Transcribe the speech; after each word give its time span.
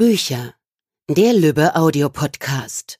Bücher. 0.00 0.54
Der 1.10 1.34
Lübbe 1.34 1.76
Audiopodcast. 1.76 2.98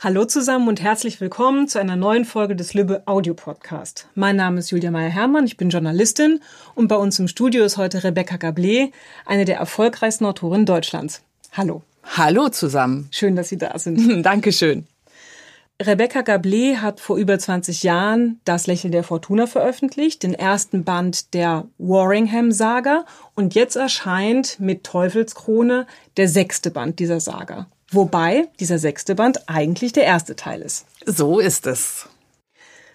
Hallo 0.00 0.24
zusammen 0.24 0.66
und 0.66 0.82
herzlich 0.82 1.20
willkommen 1.20 1.68
zu 1.68 1.78
einer 1.78 1.94
neuen 1.94 2.24
Folge 2.24 2.56
des 2.56 2.74
Lübbe 2.74 3.04
Audiopodcast. 3.06 4.08
Mein 4.16 4.34
Name 4.34 4.58
ist 4.58 4.72
Julia 4.72 4.90
Meyer-Hermann, 4.90 5.44
ich 5.44 5.56
bin 5.56 5.70
Journalistin 5.70 6.40
und 6.74 6.88
bei 6.88 6.96
uns 6.96 7.20
im 7.20 7.28
Studio 7.28 7.64
ist 7.64 7.76
heute 7.76 8.02
Rebecca 8.02 8.34
Gablé, 8.34 8.90
eine 9.26 9.44
der 9.44 9.58
erfolgreichsten 9.58 10.26
Autorinnen 10.26 10.66
Deutschlands. 10.66 11.22
Hallo. 11.52 11.82
Hallo 12.02 12.48
zusammen. 12.48 13.06
Schön, 13.12 13.36
dass 13.36 13.50
Sie 13.50 13.58
da 13.58 13.78
sind. 13.78 14.24
Dankeschön. 14.26 14.88
Rebecca 15.80 16.20
Gablé 16.20 16.76
hat 16.76 17.00
vor 17.00 17.16
über 17.16 17.38
20 17.38 17.82
Jahren 17.82 18.40
Das 18.44 18.66
Lächeln 18.66 18.92
der 18.92 19.02
Fortuna 19.02 19.46
veröffentlicht, 19.46 20.22
den 20.22 20.34
ersten 20.34 20.84
Band 20.84 21.34
der 21.34 21.66
Warringham-Saga 21.78 23.04
und 23.34 23.54
jetzt 23.54 23.76
erscheint 23.76 24.60
mit 24.60 24.84
Teufelskrone 24.84 25.86
der 26.16 26.28
sechste 26.28 26.70
Band 26.70 26.98
dieser 26.98 27.20
Saga. 27.20 27.66
Wobei 27.90 28.48
dieser 28.60 28.78
sechste 28.78 29.14
Band 29.14 29.48
eigentlich 29.48 29.92
der 29.92 30.04
erste 30.04 30.36
Teil 30.36 30.62
ist. 30.62 30.86
So 31.04 31.40
ist 31.40 31.66
es. 31.66 32.08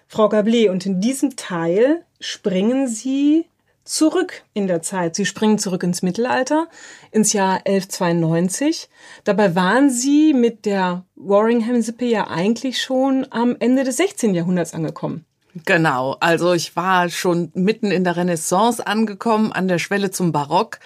Frau 0.08 0.28
Gablé, 0.28 0.70
und 0.70 0.86
in 0.86 1.00
diesem 1.00 1.36
Teil 1.36 2.04
springen 2.20 2.88
Sie 2.88 3.44
zurück 3.88 4.42
in 4.52 4.66
der 4.66 4.82
Zeit. 4.82 5.16
Sie 5.16 5.26
springen 5.26 5.58
zurück 5.58 5.82
ins 5.82 6.02
Mittelalter, 6.02 6.68
ins 7.10 7.32
Jahr 7.32 7.62
1192. 7.64 8.88
Dabei 9.24 9.54
waren 9.54 9.90
Sie 9.90 10.34
mit 10.34 10.66
der 10.66 11.04
Warringham-Sippe 11.16 12.04
ja 12.04 12.28
eigentlich 12.28 12.82
schon 12.82 13.26
am 13.30 13.56
Ende 13.58 13.84
des 13.84 13.96
16. 13.96 14.34
Jahrhunderts 14.34 14.74
angekommen. 14.74 15.24
Genau, 15.64 16.16
also 16.20 16.52
ich 16.52 16.76
war 16.76 17.08
schon 17.08 17.50
mitten 17.54 17.90
in 17.90 18.04
der 18.04 18.16
Renaissance 18.16 18.86
angekommen, 18.86 19.52
an 19.52 19.66
der 19.66 19.78
Schwelle 19.78 20.10
zum 20.10 20.32
Barock. 20.32 20.78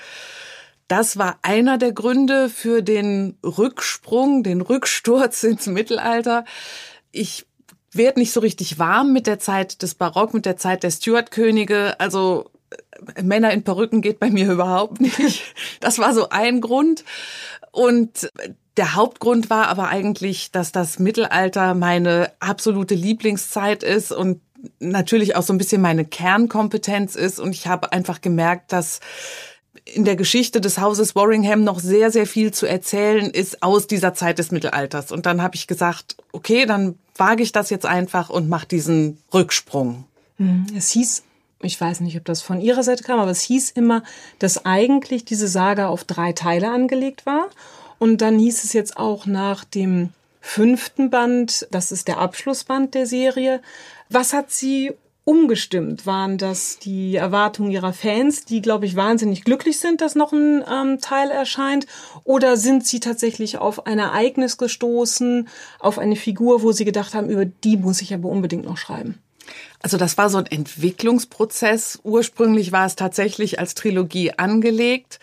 Das 0.88 1.16
war 1.18 1.38
einer 1.42 1.78
der 1.78 1.92
Gründe 1.92 2.48
für 2.48 2.82
den 2.82 3.38
Rücksprung, 3.44 4.42
den 4.42 4.60
Rücksturz 4.60 5.42
ins 5.42 5.66
Mittelalter. 5.66 6.44
Ich 7.10 7.46
werde 7.90 8.20
nicht 8.20 8.32
so 8.32 8.40
richtig 8.40 8.78
warm 8.78 9.12
mit 9.12 9.26
der 9.26 9.38
Zeit 9.38 9.82
des 9.82 9.94
Barock, 9.94 10.32
mit 10.32 10.46
der 10.46 10.56
Zeit 10.56 10.82
der 10.82 10.90
Stuart-Könige. 10.90 11.98
Also 12.00 12.50
Männer 13.22 13.52
in 13.52 13.64
Perücken 13.64 14.00
geht 14.02 14.18
bei 14.20 14.30
mir 14.30 14.50
überhaupt 14.50 15.00
nicht. 15.00 15.54
Das 15.80 15.98
war 15.98 16.14
so 16.14 16.28
ein 16.28 16.60
Grund. 16.60 17.04
Und 17.72 18.30
der 18.76 18.94
Hauptgrund 18.94 19.50
war 19.50 19.68
aber 19.68 19.88
eigentlich, 19.88 20.50
dass 20.50 20.72
das 20.72 20.98
Mittelalter 20.98 21.74
meine 21.74 22.32
absolute 22.40 22.94
Lieblingszeit 22.94 23.82
ist 23.82 24.12
und 24.12 24.40
natürlich 24.78 25.36
auch 25.36 25.42
so 25.42 25.52
ein 25.52 25.58
bisschen 25.58 25.82
meine 25.82 26.04
Kernkompetenz 26.04 27.16
ist. 27.16 27.40
Und 27.40 27.52
ich 27.54 27.66
habe 27.66 27.92
einfach 27.92 28.20
gemerkt, 28.20 28.72
dass 28.72 29.00
in 29.84 30.04
der 30.04 30.16
Geschichte 30.16 30.60
des 30.60 30.78
Hauses 30.78 31.16
Warringham 31.16 31.64
noch 31.64 31.80
sehr, 31.80 32.10
sehr 32.10 32.26
viel 32.26 32.52
zu 32.52 32.66
erzählen 32.66 33.30
ist 33.30 33.62
aus 33.62 33.86
dieser 33.86 34.14
Zeit 34.14 34.38
des 34.38 34.52
Mittelalters. 34.52 35.10
Und 35.10 35.26
dann 35.26 35.42
habe 35.42 35.56
ich 35.56 35.66
gesagt, 35.66 36.16
okay, 36.32 36.66
dann 36.66 36.98
wage 37.16 37.42
ich 37.42 37.52
das 37.52 37.70
jetzt 37.70 37.86
einfach 37.86 38.30
und 38.30 38.48
mache 38.48 38.66
diesen 38.66 39.18
Rücksprung. 39.34 40.04
Hm, 40.36 40.66
es 40.76 40.90
hieß 40.90 41.24
ich 41.62 41.80
weiß 41.80 42.00
nicht, 42.00 42.16
ob 42.16 42.24
das 42.24 42.42
von 42.42 42.60
ihrer 42.60 42.82
Seite 42.82 43.04
kam, 43.04 43.20
aber 43.20 43.30
es 43.30 43.42
hieß 43.42 43.70
immer, 43.70 44.02
dass 44.38 44.64
eigentlich 44.64 45.24
diese 45.24 45.48
Saga 45.48 45.88
auf 45.88 46.04
drei 46.04 46.32
Teile 46.32 46.70
angelegt 46.70 47.26
war. 47.26 47.48
Und 47.98 48.20
dann 48.20 48.38
hieß 48.38 48.64
es 48.64 48.72
jetzt 48.72 48.96
auch 48.96 49.26
nach 49.26 49.64
dem 49.64 50.10
fünften 50.40 51.10
Band, 51.10 51.68
das 51.70 51.92
ist 51.92 52.08
der 52.08 52.18
Abschlussband 52.18 52.94
der 52.94 53.06
Serie. 53.06 53.62
Was 54.08 54.32
hat 54.32 54.50
sie 54.50 54.92
umgestimmt? 55.24 56.04
Waren 56.04 56.36
das 56.36 56.78
die 56.78 57.14
Erwartungen 57.14 57.70
ihrer 57.70 57.92
Fans, 57.92 58.44
die, 58.44 58.60
glaube 58.60 58.86
ich, 58.86 58.96
wahnsinnig 58.96 59.44
glücklich 59.44 59.78
sind, 59.78 60.00
dass 60.00 60.16
noch 60.16 60.32
ein 60.32 60.64
ähm, 60.68 60.98
Teil 61.00 61.30
erscheint? 61.30 61.86
Oder 62.24 62.56
sind 62.56 62.86
sie 62.86 62.98
tatsächlich 62.98 63.58
auf 63.58 63.86
ein 63.86 64.00
Ereignis 64.00 64.58
gestoßen, 64.58 65.48
auf 65.78 65.98
eine 65.98 66.16
Figur, 66.16 66.62
wo 66.62 66.72
sie 66.72 66.84
gedacht 66.84 67.14
haben, 67.14 67.30
über 67.30 67.44
die 67.44 67.76
muss 67.76 68.02
ich 68.02 68.12
aber 68.12 68.28
unbedingt 68.28 68.64
noch 68.64 68.76
schreiben? 68.76 69.18
Also 69.80 69.96
das 69.96 70.18
war 70.18 70.30
so 70.30 70.38
ein 70.38 70.46
Entwicklungsprozess. 70.46 72.00
Ursprünglich 72.02 72.72
war 72.72 72.86
es 72.86 72.96
tatsächlich 72.96 73.58
als 73.58 73.74
Trilogie 73.74 74.32
angelegt. 74.32 75.18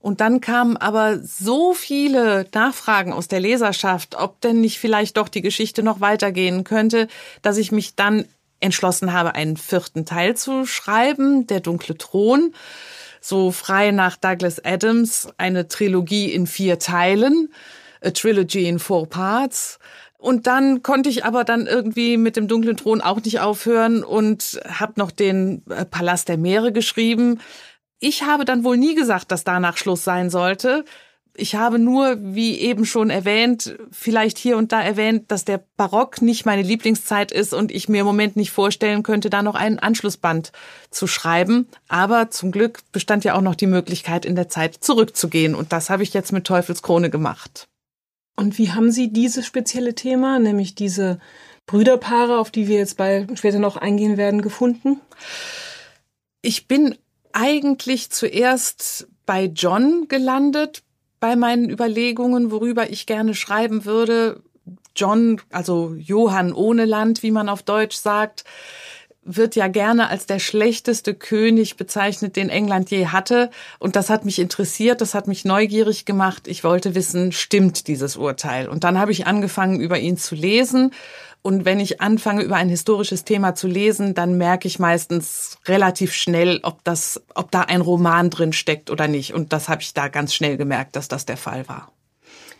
Und 0.00 0.22
dann 0.22 0.40
kamen 0.40 0.78
aber 0.78 1.18
so 1.18 1.74
viele 1.74 2.46
Nachfragen 2.54 3.12
aus 3.12 3.28
der 3.28 3.40
Leserschaft, 3.40 4.14
ob 4.14 4.40
denn 4.40 4.60
nicht 4.60 4.78
vielleicht 4.78 5.18
doch 5.18 5.28
die 5.28 5.42
Geschichte 5.42 5.82
noch 5.82 6.00
weitergehen 6.00 6.64
könnte, 6.64 7.06
dass 7.42 7.58
ich 7.58 7.70
mich 7.70 7.96
dann 7.96 8.24
entschlossen 8.60 9.12
habe, 9.12 9.34
einen 9.34 9.56
vierten 9.56 10.06
Teil 10.06 10.36
zu 10.36 10.64
schreiben, 10.66 11.46
Der 11.46 11.60
dunkle 11.60 11.96
Thron. 11.96 12.54
So 13.20 13.50
frei 13.50 13.90
nach 13.90 14.16
Douglas 14.16 14.64
Adams, 14.64 15.28
eine 15.36 15.68
Trilogie 15.68 16.32
in 16.32 16.46
vier 16.46 16.78
Teilen, 16.78 17.52
a 18.02 18.10
trilogy 18.10 18.66
in 18.66 18.78
four 18.78 19.06
parts. 19.06 19.78
Und 20.20 20.46
dann 20.46 20.82
konnte 20.82 21.08
ich 21.08 21.24
aber 21.24 21.44
dann 21.44 21.66
irgendwie 21.66 22.18
mit 22.18 22.36
dem 22.36 22.46
dunklen 22.46 22.76
Thron 22.76 23.00
auch 23.00 23.22
nicht 23.22 23.40
aufhören 23.40 24.04
und 24.04 24.60
habe 24.68 24.92
noch 24.96 25.10
den 25.10 25.62
äh, 25.70 25.86
Palast 25.86 26.28
der 26.28 26.36
Meere 26.36 26.72
geschrieben. 26.72 27.40
Ich 28.00 28.22
habe 28.22 28.44
dann 28.44 28.62
wohl 28.62 28.76
nie 28.76 28.94
gesagt, 28.94 29.32
dass 29.32 29.44
danach 29.44 29.78
Schluss 29.78 30.04
sein 30.04 30.28
sollte. 30.28 30.84
Ich 31.34 31.54
habe 31.54 31.78
nur, 31.78 32.18
wie 32.20 32.58
eben 32.58 32.84
schon 32.84 33.08
erwähnt, 33.08 33.78
vielleicht 33.92 34.36
hier 34.36 34.58
und 34.58 34.72
da 34.72 34.82
erwähnt, 34.82 35.30
dass 35.30 35.46
der 35.46 35.64
Barock 35.78 36.20
nicht 36.20 36.44
meine 36.44 36.62
Lieblingszeit 36.62 37.32
ist 37.32 37.54
und 37.54 37.70
ich 37.70 37.88
mir 37.88 38.00
im 38.00 38.06
Moment 38.06 38.36
nicht 38.36 38.50
vorstellen 38.50 39.02
könnte, 39.02 39.30
da 39.30 39.42
noch 39.42 39.54
einen 39.54 39.78
Anschlussband 39.78 40.52
zu 40.90 41.06
schreiben. 41.06 41.66
Aber 41.88 42.30
zum 42.30 42.50
Glück 42.50 42.80
bestand 42.92 43.24
ja 43.24 43.36
auch 43.36 43.42
noch 43.42 43.54
die 43.54 43.66
Möglichkeit, 43.68 44.26
in 44.26 44.36
der 44.36 44.50
Zeit 44.50 44.76
zurückzugehen. 44.80 45.54
Und 45.54 45.72
das 45.72 45.88
habe 45.88 46.02
ich 46.02 46.12
jetzt 46.12 46.32
mit 46.32 46.46
Teufelskrone 46.46 47.08
gemacht. 47.08 47.69
Und 48.40 48.56
wie 48.56 48.72
haben 48.72 48.90
Sie 48.90 49.12
dieses 49.12 49.44
spezielle 49.44 49.94
Thema, 49.94 50.38
nämlich 50.38 50.74
diese 50.74 51.18
Brüderpaare, 51.66 52.38
auf 52.38 52.50
die 52.50 52.68
wir 52.68 52.78
jetzt 52.78 52.96
bei 52.96 53.26
später 53.34 53.58
noch 53.58 53.76
eingehen 53.76 54.16
werden, 54.16 54.40
gefunden? 54.40 54.98
Ich 56.40 56.66
bin 56.66 56.96
eigentlich 57.34 58.08
zuerst 58.08 59.08
bei 59.26 59.44
John 59.44 60.08
gelandet, 60.08 60.82
bei 61.20 61.36
meinen 61.36 61.68
Überlegungen, 61.68 62.50
worüber 62.50 62.88
ich 62.88 63.04
gerne 63.04 63.34
schreiben 63.34 63.84
würde. 63.84 64.42
John, 64.96 65.38
also 65.50 65.94
Johann 65.98 66.54
ohne 66.54 66.86
Land, 66.86 67.22
wie 67.22 67.32
man 67.32 67.50
auf 67.50 67.62
Deutsch 67.62 67.96
sagt, 67.96 68.44
wird 69.22 69.54
ja 69.54 69.68
gerne 69.68 70.08
als 70.08 70.26
der 70.26 70.38
schlechteste 70.38 71.14
König 71.14 71.76
bezeichnet, 71.76 72.36
den 72.36 72.48
England 72.48 72.90
je 72.90 73.08
hatte. 73.08 73.50
Und 73.78 73.96
das 73.96 74.08
hat 74.08 74.24
mich 74.24 74.38
interessiert, 74.38 75.00
das 75.00 75.14
hat 75.14 75.28
mich 75.28 75.44
neugierig 75.44 76.04
gemacht. 76.04 76.48
Ich 76.48 76.64
wollte 76.64 76.94
wissen, 76.94 77.32
stimmt 77.32 77.86
dieses 77.86 78.16
Urteil? 78.16 78.68
Und 78.68 78.84
dann 78.84 78.98
habe 78.98 79.12
ich 79.12 79.26
angefangen, 79.26 79.80
über 79.80 79.98
ihn 79.98 80.16
zu 80.16 80.34
lesen. 80.34 80.92
Und 81.42 81.64
wenn 81.64 81.80
ich 81.80 82.00
anfange, 82.00 82.42
über 82.42 82.56
ein 82.56 82.68
historisches 82.68 83.24
Thema 83.24 83.54
zu 83.54 83.66
lesen, 83.66 84.14
dann 84.14 84.36
merke 84.36 84.68
ich 84.68 84.78
meistens 84.78 85.58
relativ 85.66 86.12
schnell, 86.12 86.60
ob 86.62 86.84
das, 86.84 87.22
ob 87.34 87.50
da 87.50 87.62
ein 87.62 87.80
Roman 87.80 88.30
drin 88.30 88.52
steckt 88.52 88.90
oder 88.90 89.08
nicht. 89.08 89.32
Und 89.32 89.52
das 89.52 89.68
habe 89.68 89.82
ich 89.82 89.94
da 89.94 90.08
ganz 90.08 90.34
schnell 90.34 90.56
gemerkt, 90.56 90.96
dass 90.96 91.08
das 91.08 91.24
der 91.24 91.38
Fall 91.38 91.66
war. 91.68 91.92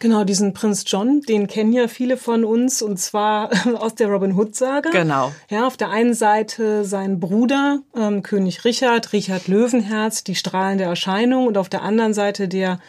Genau, 0.01 0.25
diesen 0.25 0.55
Prinz 0.55 0.85
John, 0.87 1.21
den 1.21 1.47
kennen 1.47 1.75
ja 1.75 1.87
viele 1.87 2.17
von 2.17 2.43
uns 2.43 2.81
und 2.81 2.99
zwar 2.99 3.51
aus 3.79 3.95
der 3.95 4.09
Robin 4.09 4.35
Hood 4.35 4.57
Saga. 4.57 4.91
Genau. 4.91 5.31
Ja, 5.51 5.67
auf 5.67 5.77
der 5.77 5.91
einen 5.91 6.15
Seite 6.15 6.87
sein 6.87 7.21
Bruder 7.21 7.81
ähm, 7.95 8.23
König 8.23 8.65
Richard, 8.65 9.13
Richard 9.13 9.47
Löwenherz, 9.47 10.25
die 10.25 10.35
strahlende 10.35 10.85
Erscheinung 10.85 11.47
und 11.47 11.59
auf 11.59 11.69
der 11.69 11.83
anderen 11.83 12.15
Seite 12.15 12.49
der 12.49 12.81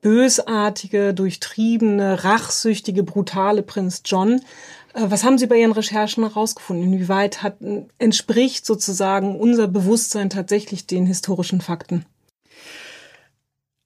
bösartige, 0.00 1.12
durchtriebene, 1.12 2.24
rachsüchtige, 2.24 3.02
brutale 3.02 3.62
Prinz 3.62 4.02
John. 4.06 4.40
Äh, 4.94 5.02
was 5.10 5.24
haben 5.24 5.36
Sie 5.36 5.46
bei 5.46 5.56
Ihren 5.56 5.72
Recherchen 5.72 6.24
herausgefunden? 6.24 6.90
Inwieweit 6.90 7.42
hat, 7.42 7.58
entspricht 7.98 8.64
sozusagen 8.64 9.38
unser 9.38 9.68
Bewusstsein 9.68 10.30
tatsächlich 10.30 10.86
den 10.86 11.04
historischen 11.04 11.60
Fakten? 11.60 12.06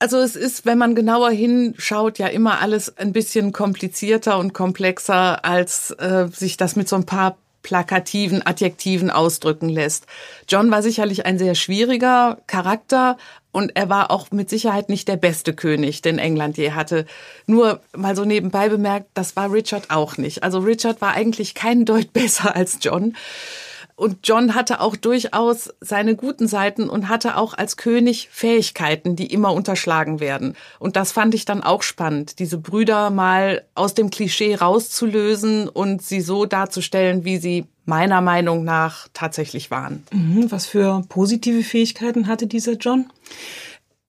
Also 0.01 0.19
es 0.19 0.35
ist, 0.35 0.65
wenn 0.65 0.79
man 0.79 0.95
genauer 0.95 1.31
hinschaut, 1.31 2.19
ja 2.19 2.27
immer 2.27 2.61
alles 2.61 2.97
ein 2.97 3.13
bisschen 3.13 3.53
komplizierter 3.53 4.39
und 4.39 4.55
komplexer, 4.55 5.45
als 5.45 5.91
äh, 5.91 6.27
sich 6.33 6.57
das 6.57 6.75
mit 6.75 6.89
so 6.89 6.97
ein 6.97 7.05
paar 7.05 7.37
plakativen 7.63 8.45
Adjektiven 8.47 9.11
ausdrücken 9.11 9.69
lässt. 9.69 10.07
John 10.49 10.71
war 10.71 10.83
sicherlich 10.83 11.27
ein 11.27 11.39
sehr 11.39 11.55
schwieriger 11.55 12.39
Charakter 12.47 13.19
und 13.53 13.77
er 13.77 13.91
war 13.91 14.11
auch 14.11 14.31
mit 14.31 14.49
Sicherheit 14.49 14.89
nicht 14.89 15.07
der 15.07 15.17
beste 15.17 15.53
König, 15.53 16.01
den 16.01 16.19
England 16.19 16.57
je 16.57 16.73
hatte. 16.73 17.05
Nur 17.47 17.81
mal 17.95 18.17
so 18.17 18.25
nebenbei 18.25 18.71
bemerkt, 18.71 19.09
das 19.13 19.37
war 19.37 19.53
Richard 19.53 19.91
auch 19.91 20.17
nicht. 20.17 20.43
Also 20.43 20.61
Richard 20.61 21.03
war 21.03 21.13
eigentlich 21.13 21.55
kein 21.55 21.85
Deut 21.85 22.13
besser 22.15 22.57
als 22.57 22.79
John. 22.81 23.15
Und 24.01 24.21
John 24.25 24.55
hatte 24.55 24.81
auch 24.81 24.97
durchaus 24.97 25.75
seine 25.83 26.17
guten 26.17 26.49
Seiten 26.49 26.89
und 26.89 27.11
hatte 27.11 27.37
auch 27.37 27.53
als 27.53 27.77
König 27.77 28.31
Fähigkeiten, 28.33 29.15
die 29.15 29.27
immer 29.27 29.53
unterschlagen 29.53 30.21
werden. 30.21 30.57
Und 30.79 30.97
das 30.97 31.13
fand 31.13 31.35
ich 31.35 31.45
dann 31.45 31.63
auch 31.63 31.83
spannend, 31.83 32.39
diese 32.39 32.57
Brüder 32.57 33.11
mal 33.11 33.63
aus 33.75 33.93
dem 33.93 34.09
Klischee 34.09 34.55
rauszulösen 34.55 35.69
und 35.69 36.01
sie 36.01 36.23
so 36.23 36.47
darzustellen, 36.47 37.27
wie 37.27 37.37
sie 37.37 37.67
meiner 37.85 38.23
Meinung 38.23 38.65
nach 38.65 39.09
tatsächlich 39.13 39.71
waren. 39.71 40.03
Mhm, 40.13 40.51
was 40.51 40.65
für 40.65 41.05
positive 41.11 41.63
Fähigkeiten 41.63 42.27
hatte 42.27 42.47
dieser 42.47 42.77
John? 42.77 43.05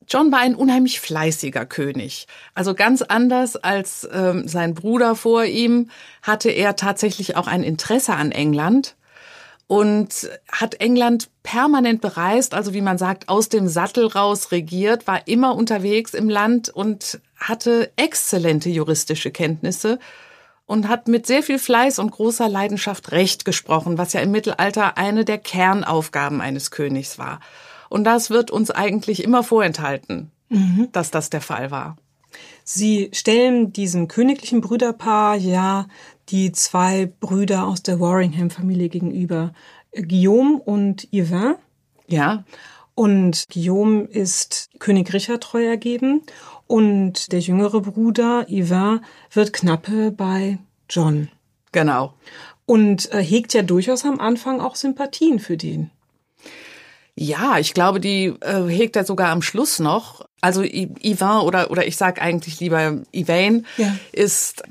John 0.07 0.31
war 0.31 0.39
ein 0.39 0.55
unheimlich 0.55 1.01
fleißiger 1.01 1.65
König. 1.65 2.27
Also 2.55 2.75
ganz 2.75 3.01
anders 3.01 3.57
als 3.57 4.07
ähm, 4.13 4.47
sein 4.47 4.73
Bruder 4.73 5.15
vor 5.17 5.43
ihm 5.43 5.89
hatte 6.21 6.49
er 6.49 6.77
tatsächlich 6.77 7.35
auch 7.35 7.47
ein 7.47 7.61
Interesse 7.63 8.13
an 8.13 8.31
England 8.31 8.95
und 9.71 10.29
hat 10.51 10.81
England 10.81 11.29
permanent 11.43 12.01
bereist, 12.01 12.53
also 12.53 12.73
wie 12.73 12.81
man 12.81 12.97
sagt, 12.97 13.29
aus 13.29 13.47
dem 13.47 13.69
Sattel 13.69 14.05
raus 14.05 14.51
regiert, 14.51 15.07
war 15.07 15.29
immer 15.29 15.55
unterwegs 15.55 16.13
im 16.13 16.27
Land 16.27 16.67
und 16.67 17.21
hatte 17.37 17.89
exzellente 17.95 18.69
juristische 18.69 19.31
Kenntnisse 19.31 19.97
und 20.65 20.89
hat 20.89 21.07
mit 21.07 21.25
sehr 21.25 21.41
viel 21.41 21.57
Fleiß 21.57 21.99
und 21.99 22.11
großer 22.11 22.49
Leidenschaft 22.49 23.13
Recht 23.13 23.45
gesprochen, 23.45 23.97
was 23.97 24.11
ja 24.11 24.19
im 24.19 24.31
Mittelalter 24.31 24.97
eine 24.97 25.23
der 25.23 25.37
Kernaufgaben 25.37 26.41
eines 26.41 26.71
Königs 26.71 27.17
war. 27.17 27.39
Und 27.87 28.03
das 28.03 28.29
wird 28.29 28.51
uns 28.51 28.71
eigentlich 28.71 29.23
immer 29.23 29.41
vorenthalten, 29.41 30.31
mhm. 30.49 30.89
dass 30.91 31.11
das 31.11 31.29
der 31.29 31.39
Fall 31.39 31.71
war. 31.71 31.95
Sie 32.65 33.09
stellen 33.13 33.71
diesem 33.71 34.09
königlichen 34.09 34.59
Brüderpaar 34.59 35.37
ja 35.37 35.87
die 36.31 36.51
zwei 36.51 37.11
Brüder 37.19 37.67
aus 37.67 37.83
der 37.83 37.99
Warringham-Familie 37.99 38.89
gegenüber. 38.89 39.53
Guillaume 39.93 40.59
und 40.59 41.07
Yvain. 41.13 41.55
Ja. 42.07 42.43
Und 42.95 43.47
Guillaume 43.51 44.03
ist 44.03 44.69
König 44.79 45.13
Richard 45.13 45.43
treu 45.43 45.65
ergeben 45.65 46.21
und 46.67 47.31
der 47.31 47.39
jüngere 47.39 47.81
Bruder 47.81 48.45
Yvain 48.49 49.01
wird 49.31 49.53
Knappe 49.53 50.11
bei 50.11 50.57
John. 50.89 51.29
Genau. 51.71 52.13
Und 52.65 53.11
äh, 53.11 53.23
hegt 53.23 53.53
ja 53.53 53.61
durchaus 53.61 54.05
am 54.05 54.19
Anfang 54.19 54.61
auch 54.61 54.75
Sympathien 54.75 55.39
für 55.39 55.57
den. 55.57 55.89
Ja, 57.15 57.59
ich 57.59 57.73
glaube, 57.73 57.99
die 57.99 58.33
äh, 58.39 58.67
hegt 58.67 58.95
er 58.95 59.03
sogar 59.03 59.29
am 59.29 59.41
Schluss 59.41 59.79
noch. 59.79 60.25
Also 60.39 60.63
Yvain 60.63 61.41
oder 61.41 61.69
oder 61.71 61.85
ich 61.85 61.97
sag 61.97 62.21
eigentlich 62.21 62.59
lieber 62.59 63.01
Yvain 63.13 63.65
ja. 63.77 63.95
ist 64.11 64.63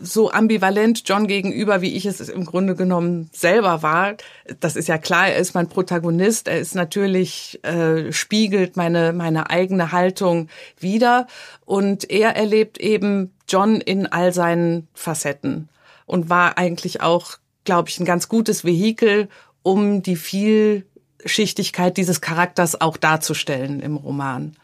so 0.00 0.30
ambivalent 0.30 1.02
John 1.06 1.26
gegenüber, 1.26 1.82
wie 1.82 1.94
ich 1.94 2.06
es 2.06 2.20
im 2.28 2.44
Grunde 2.44 2.74
genommen 2.74 3.30
selber 3.32 3.82
war. 3.82 4.14
Das 4.60 4.76
ist 4.76 4.88
ja 4.88 4.98
klar, 4.98 5.28
er 5.28 5.36
ist 5.36 5.54
mein 5.54 5.68
Protagonist, 5.68 6.48
er 6.48 6.58
ist 6.58 6.74
natürlich, 6.74 7.62
äh, 7.62 8.12
spiegelt 8.12 8.76
meine, 8.76 9.12
meine 9.12 9.50
eigene 9.50 9.92
Haltung 9.92 10.48
wieder 10.78 11.26
und 11.64 12.10
er 12.10 12.36
erlebt 12.36 12.78
eben 12.78 13.32
John 13.48 13.80
in 13.80 14.06
all 14.06 14.32
seinen 14.32 14.88
Facetten 14.94 15.68
und 16.06 16.30
war 16.30 16.58
eigentlich 16.58 17.02
auch, 17.02 17.38
glaube 17.64 17.88
ich, 17.88 18.00
ein 18.00 18.06
ganz 18.06 18.28
gutes 18.28 18.64
Vehikel, 18.64 19.28
um 19.62 20.02
die 20.02 20.16
Vielschichtigkeit 20.16 21.96
dieses 21.96 22.20
Charakters 22.20 22.80
auch 22.80 22.96
darzustellen 22.96 23.80
im 23.80 23.96
Roman. 23.96 24.56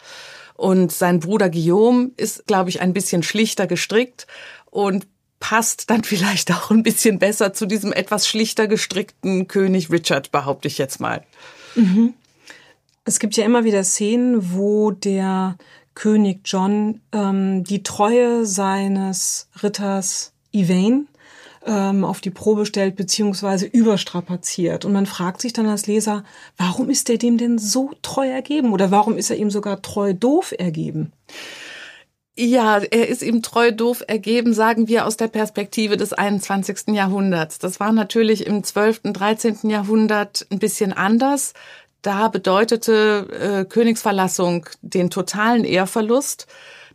Und 0.54 0.90
sein 0.90 1.20
Bruder 1.20 1.50
Guillaume 1.50 2.12
ist, 2.16 2.46
glaube 2.46 2.70
ich, 2.70 2.80
ein 2.80 2.94
bisschen 2.94 3.22
schlichter 3.22 3.66
gestrickt 3.66 4.26
und 4.70 5.06
passt 5.40 5.90
dann 5.90 6.04
vielleicht 6.04 6.52
auch 6.52 6.70
ein 6.70 6.82
bisschen 6.82 7.18
besser 7.18 7.52
zu 7.52 7.66
diesem 7.66 7.92
etwas 7.92 8.26
schlichter 8.28 8.66
gestrickten 8.68 9.48
König 9.48 9.90
Richard, 9.90 10.32
behaupte 10.32 10.68
ich 10.68 10.78
jetzt 10.78 11.00
mal. 11.00 11.22
Mhm. 11.74 12.14
Es 13.04 13.20
gibt 13.20 13.36
ja 13.36 13.44
immer 13.44 13.64
wieder 13.64 13.84
Szenen, 13.84 14.52
wo 14.52 14.90
der 14.90 15.56
König 15.94 16.40
John 16.44 17.00
ähm, 17.12 17.64
die 17.64 17.82
Treue 17.82 18.44
seines 18.46 19.48
Ritters 19.62 20.32
Yvain 20.54 21.06
ähm, 21.66 22.04
auf 22.04 22.20
die 22.20 22.30
Probe 22.30 22.66
stellt 22.66 22.96
beziehungsweise 22.96 23.66
überstrapaziert. 23.66 24.84
Und 24.84 24.92
man 24.92 25.06
fragt 25.06 25.40
sich 25.40 25.52
dann 25.52 25.66
als 25.66 25.86
Leser, 25.86 26.24
warum 26.56 26.90
ist 26.90 27.10
er 27.10 27.18
dem 27.18 27.38
denn 27.38 27.58
so 27.58 27.92
treu 28.02 28.28
ergeben 28.28 28.72
oder 28.72 28.90
warum 28.90 29.16
ist 29.16 29.30
er 29.30 29.36
ihm 29.36 29.50
sogar 29.50 29.82
treu 29.82 30.14
doof 30.14 30.54
ergeben? 30.56 31.12
Ja, 32.38 32.78
er 32.78 33.08
ist 33.08 33.22
ihm 33.22 33.40
treu 33.40 33.72
doof 33.72 34.04
ergeben, 34.06 34.52
sagen 34.52 34.88
wir 34.88 35.06
aus 35.06 35.16
der 35.16 35.28
Perspektive 35.28 35.96
des 35.96 36.12
21. 36.12 36.88
Jahrhunderts. 36.88 37.58
Das 37.58 37.80
war 37.80 37.92
natürlich 37.92 38.46
im 38.46 38.62
12., 38.62 39.00
13. 39.04 39.70
Jahrhundert 39.70 40.46
ein 40.50 40.58
bisschen 40.58 40.92
anders. 40.92 41.54
Da 42.02 42.28
bedeutete 42.28 43.28
äh, 43.30 43.64
Königsverlassung 43.64 44.66
den 44.82 45.08
totalen 45.08 45.64
Ehrverlust. 45.64 46.46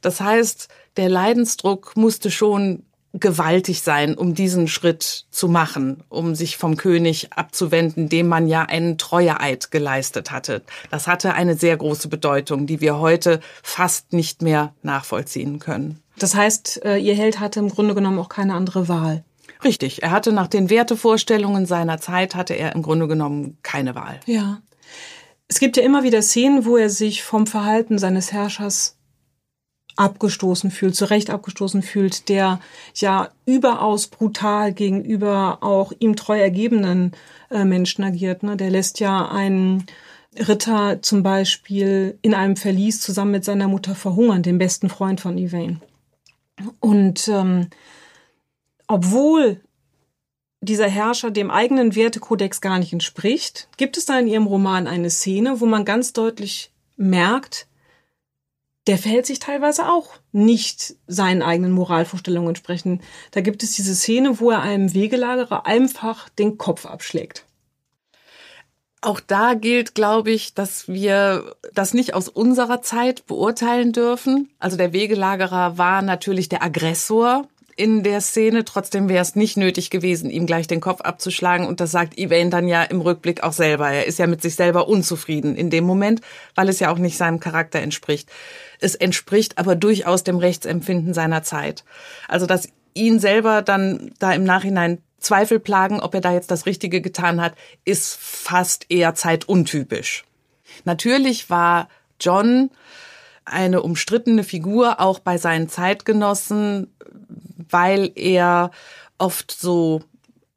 Das 0.01 0.21
heißt, 0.21 0.67
der 0.97 1.09
Leidensdruck 1.09 1.97
musste 1.97 2.29
schon 2.29 2.83
gewaltig 3.13 3.81
sein, 3.81 4.15
um 4.15 4.33
diesen 4.33 4.67
Schritt 4.67 5.25
zu 5.29 5.49
machen, 5.49 6.03
um 6.09 6.33
sich 6.33 6.57
vom 6.57 6.77
König 6.77 7.33
abzuwenden, 7.33 8.07
dem 8.07 8.27
man 8.27 8.47
ja 8.47 8.63
einen 8.63 8.97
Treueeid 8.97 9.69
geleistet 9.71 10.31
hatte. 10.31 10.61
Das 10.89 11.07
hatte 11.07 11.33
eine 11.33 11.55
sehr 11.55 11.75
große 11.75 12.07
Bedeutung, 12.07 12.67
die 12.67 12.79
wir 12.79 12.99
heute 12.99 13.41
fast 13.63 14.13
nicht 14.13 14.41
mehr 14.41 14.73
nachvollziehen 14.81 15.59
können. 15.59 16.01
Das 16.17 16.35
heißt, 16.35 16.85
äh, 16.85 16.97
Ihr 16.97 17.15
Held 17.15 17.39
hatte 17.39 17.59
im 17.59 17.69
Grunde 17.69 17.95
genommen 17.95 18.19
auch 18.19 18.29
keine 18.29 18.53
andere 18.53 18.87
Wahl. 18.87 19.23
Richtig, 19.63 20.01
er 20.01 20.11
hatte 20.11 20.31
nach 20.31 20.47
den 20.47 20.69
Wertevorstellungen 20.69 21.65
seiner 21.65 21.99
Zeit 21.99 22.33
hatte 22.35 22.53
er 22.53 22.73
im 22.75 22.81
Grunde 22.81 23.07
genommen 23.07 23.57
keine 23.61 23.93
Wahl. 23.93 24.19
Ja. 24.25 24.61
Es 25.47 25.59
gibt 25.59 25.77
ja 25.77 25.83
immer 25.83 26.03
wieder 26.03 26.21
Szenen, 26.21 26.65
wo 26.65 26.77
er 26.77 26.89
sich 26.89 27.23
vom 27.23 27.45
Verhalten 27.45 27.99
seines 27.99 28.31
Herrschers 28.31 28.97
abgestoßen 29.95 30.71
fühlt, 30.71 30.95
zu 30.95 31.09
Recht 31.09 31.29
abgestoßen 31.29 31.81
fühlt, 31.81 32.29
der 32.29 32.59
ja 32.95 33.29
überaus 33.45 34.07
brutal 34.07 34.73
gegenüber 34.73 35.59
auch 35.61 35.91
ihm 35.99 36.15
treu 36.15 36.39
ergebenen 36.39 37.11
äh, 37.49 37.65
Menschen 37.65 38.03
agiert. 38.03 38.43
Ne? 38.43 38.57
Der 38.57 38.69
lässt 38.69 38.99
ja 38.99 39.29
einen 39.29 39.85
Ritter 40.38 41.01
zum 41.01 41.23
Beispiel 41.23 42.17
in 42.21 42.33
einem 42.33 42.55
Verlies 42.55 43.01
zusammen 43.01 43.31
mit 43.31 43.45
seiner 43.45 43.67
Mutter 43.67 43.95
verhungern, 43.95 44.43
dem 44.43 44.57
besten 44.57 44.89
Freund 44.89 45.19
von 45.19 45.38
Yvain. 45.38 45.81
Und 46.79 47.27
ähm, 47.27 47.67
obwohl 48.88 49.61
dieser 50.61 50.88
Herrscher 50.88 51.31
dem 51.31 51.49
eigenen 51.49 51.95
Wertekodex 51.95 52.61
gar 52.61 52.79
nicht 52.79 52.93
entspricht, 52.93 53.67
gibt 53.77 53.97
es 53.97 54.05
da 54.05 54.19
in 54.19 54.27
ihrem 54.27 54.45
Roman 54.45 54.88
eine 54.88 55.09
Szene, 55.09 55.59
wo 55.59 55.65
man 55.65 55.85
ganz 55.85 56.13
deutlich 56.13 56.71
merkt, 56.97 57.67
der 58.87 58.97
verhält 58.97 59.25
sich 59.25 59.39
teilweise 59.39 59.87
auch 59.87 60.09
nicht 60.31 60.95
seinen 61.07 61.43
eigenen 61.43 61.71
Moralvorstellungen 61.71 62.49
entsprechend. 62.49 63.03
Da 63.31 63.41
gibt 63.41 63.63
es 63.63 63.73
diese 63.73 63.93
Szene, 63.93 64.39
wo 64.39 64.49
er 64.51 64.61
einem 64.61 64.93
Wegelagerer 64.93 65.65
einfach 65.65 66.29
den 66.29 66.57
Kopf 66.57 66.85
abschlägt. 66.85 67.45
Auch 69.01 69.19
da 69.19 69.55
gilt, 69.55 69.95
glaube 69.95 70.31
ich, 70.31 70.53
dass 70.53 70.87
wir 70.87 71.55
das 71.73 71.93
nicht 71.93 72.13
aus 72.13 72.27
unserer 72.27 72.81
Zeit 72.83 73.25
beurteilen 73.25 73.93
dürfen. 73.93 74.49
Also 74.59 74.77
der 74.77 74.93
Wegelagerer 74.93 75.79
war 75.79 76.03
natürlich 76.03 76.49
der 76.49 76.63
Aggressor 76.63 77.47
in 77.81 78.03
der 78.03 78.21
Szene. 78.21 78.63
Trotzdem 78.63 79.09
wäre 79.09 79.23
es 79.23 79.35
nicht 79.35 79.57
nötig 79.57 79.89
gewesen, 79.89 80.29
ihm 80.29 80.45
gleich 80.45 80.67
den 80.67 80.81
Kopf 80.81 81.01
abzuschlagen. 81.01 81.65
Und 81.65 81.79
das 81.79 81.89
sagt 81.89 82.15
Evain 82.15 82.51
dann 82.51 82.67
ja 82.67 82.83
im 82.83 83.01
Rückblick 83.01 83.41
auch 83.41 83.53
selber. 83.53 83.89
Er 83.89 84.05
ist 84.05 84.19
ja 84.19 84.27
mit 84.27 84.43
sich 84.43 84.53
selber 84.53 84.88
unzufrieden 84.88 85.55
in 85.55 85.71
dem 85.71 85.85
Moment, 85.85 86.21
weil 86.53 86.69
es 86.69 86.79
ja 86.79 86.91
auch 86.91 87.00
nicht 87.00 87.17
seinem 87.17 87.39
Charakter 87.39 87.79
entspricht. 87.79 88.29
Es 88.79 88.93
entspricht 88.93 89.57
aber 89.57 89.75
durchaus 89.75 90.23
dem 90.23 90.38
Rechtsempfinden 90.38 91.15
seiner 91.15 91.41
Zeit. 91.41 91.83
Also, 92.27 92.45
dass 92.45 92.69
ihn 92.93 93.19
selber 93.19 93.63
dann 93.63 94.11
da 94.19 94.31
im 94.31 94.43
Nachhinein 94.43 95.00
Zweifel 95.17 95.59
plagen, 95.59 96.01
ob 96.01 96.13
er 96.13 96.21
da 96.21 96.33
jetzt 96.33 96.51
das 96.51 96.67
Richtige 96.67 97.01
getan 97.01 97.41
hat, 97.41 97.55
ist 97.83 98.15
fast 98.15 98.85
eher 98.89 99.15
zeituntypisch. 99.15 100.23
Natürlich 100.85 101.50
war 101.50 101.89
John 102.19 102.69
eine 103.43 103.81
umstrittene 103.81 104.43
Figur 104.43 105.00
auch 105.00 105.17
bei 105.17 105.39
seinen 105.39 105.67
Zeitgenossen, 105.67 106.93
weil 107.71 108.11
er 108.15 108.71
oft 109.17 109.51
so 109.51 110.01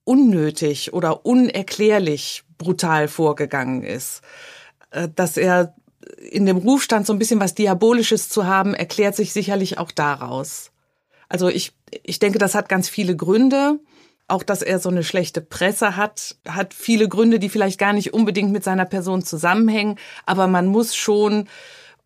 unnötig 0.04 0.92
oder 0.92 1.24
unerklärlich 1.26 2.44
brutal 2.58 3.08
vorgegangen 3.08 3.82
ist. 3.82 4.22
Äh, 4.90 5.08
dass 5.14 5.36
er 5.36 5.74
in 6.30 6.46
dem 6.46 6.58
Ruf 6.58 6.82
stand, 6.82 7.06
so 7.06 7.12
ein 7.12 7.18
bisschen 7.18 7.40
was 7.40 7.54
Diabolisches 7.54 8.28
zu 8.28 8.46
haben, 8.46 8.74
erklärt 8.74 9.16
sich 9.16 9.32
sicherlich 9.32 9.78
auch 9.78 9.90
daraus. 9.90 10.70
Also 11.28 11.48
ich, 11.48 11.72
ich 12.02 12.18
denke, 12.18 12.38
das 12.38 12.54
hat 12.54 12.68
ganz 12.68 12.88
viele 12.88 13.16
Gründe. 13.16 13.80
Auch, 14.26 14.42
dass 14.42 14.62
er 14.62 14.78
so 14.78 14.88
eine 14.88 15.04
schlechte 15.04 15.42
Presse 15.42 15.96
hat, 15.96 16.36
hat 16.48 16.72
viele 16.72 17.08
Gründe, 17.08 17.38
die 17.38 17.50
vielleicht 17.50 17.78
gar 17.78 17.92
nicht 17.92 18.14
unbedingt 18.14 18.52
mit 18.52 18.64
seiner 18.64 18.86
Person 18.86 19.22
zusammenhängen. 19.22 19.98
Aber 20.24 20.46
man 20.46 20.66
muss 20.66 20.94
schon 20.94 21.46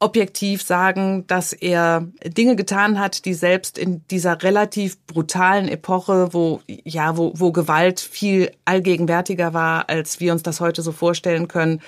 objektiv 0.00 0.62
sagen, 0.62 1.26
dass 1.26 1.52
er 1.52 2.08
Dinge 2.24 2.54
getan 2.54 3.00
hat, 3.00 3.24
die 3.24 3.34
selbst 3.34 3.78
in 3.78 4.06
dieser 4.08 4.42
relativ 4.42 5.04
brutalen 5.06 5.68
Epoche, 5.68 6.32
wo, 6.32 6.60
ja, 6.66 7.16
wo, 7.16 7.32
wo 7.34 7.50
Gewalt 7.50 7.98
viel 7.98 8.52
allgegenwärtiger 8.64 9.54
war, 9.54 9.88
als 9.88 10.20
wir 10.20 10.32
uns 10.32 10.42
das 10.42 10.60
heute 10.60 10.82
so 10.82 10.92
vorstellen 10.92 11.48
können, 11.48 11.80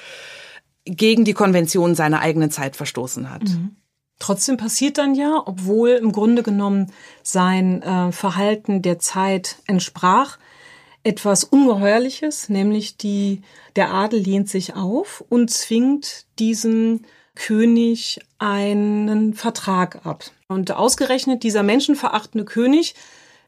gegen 0.84 1.24
die 1.24 1.34
Konvention 1.34 1.94
seiner 1.94 2.20
eigenen 2.20 2.50
Zeit 2.50 2.74
verstoßen 2.74 3.30
hat. 3.30 3.44
Mhm. 3.44 3.76
Trotzdem 4.18 4.56
passiert 4.56 4.98
dann 4.98 5.14
ja, 5.14 5.42
obwohl 5.46 5.90
im 5.90 6.12
Grunde 6.12 6.42
genommen 6.42 6.92
sein 7.22 7.80
äh, 7.82 8.12
Verhalten 8.12 8.82
der 8.82 8.98
Zeit 8.98 9.56
entsprach, 9.66 10.38
etwas 11.02 11.44
Ungeheuerliches, 11.44 12.50
nämlich 12.50 12.96
die, 12.98 13.40
der 13.76 13.92
Adel 13.92 14.20
lehnt 14.20 14.50
sich 14.50 14.74
auf 14.74 15.24
und 15.28 15.50
zwingt 15.50 16.26
diesen 16.38 17.06
König 17.40 18.20
einen 18.38 19.32
Vertrag 19.32 20.04
ab. 20.04 20.24
Und 20.46 20.72
ausgerechnet 20.72 21.42
dieser 21.42 21.62
menschenverachtende 21.62 22.44
König 22.44 22.94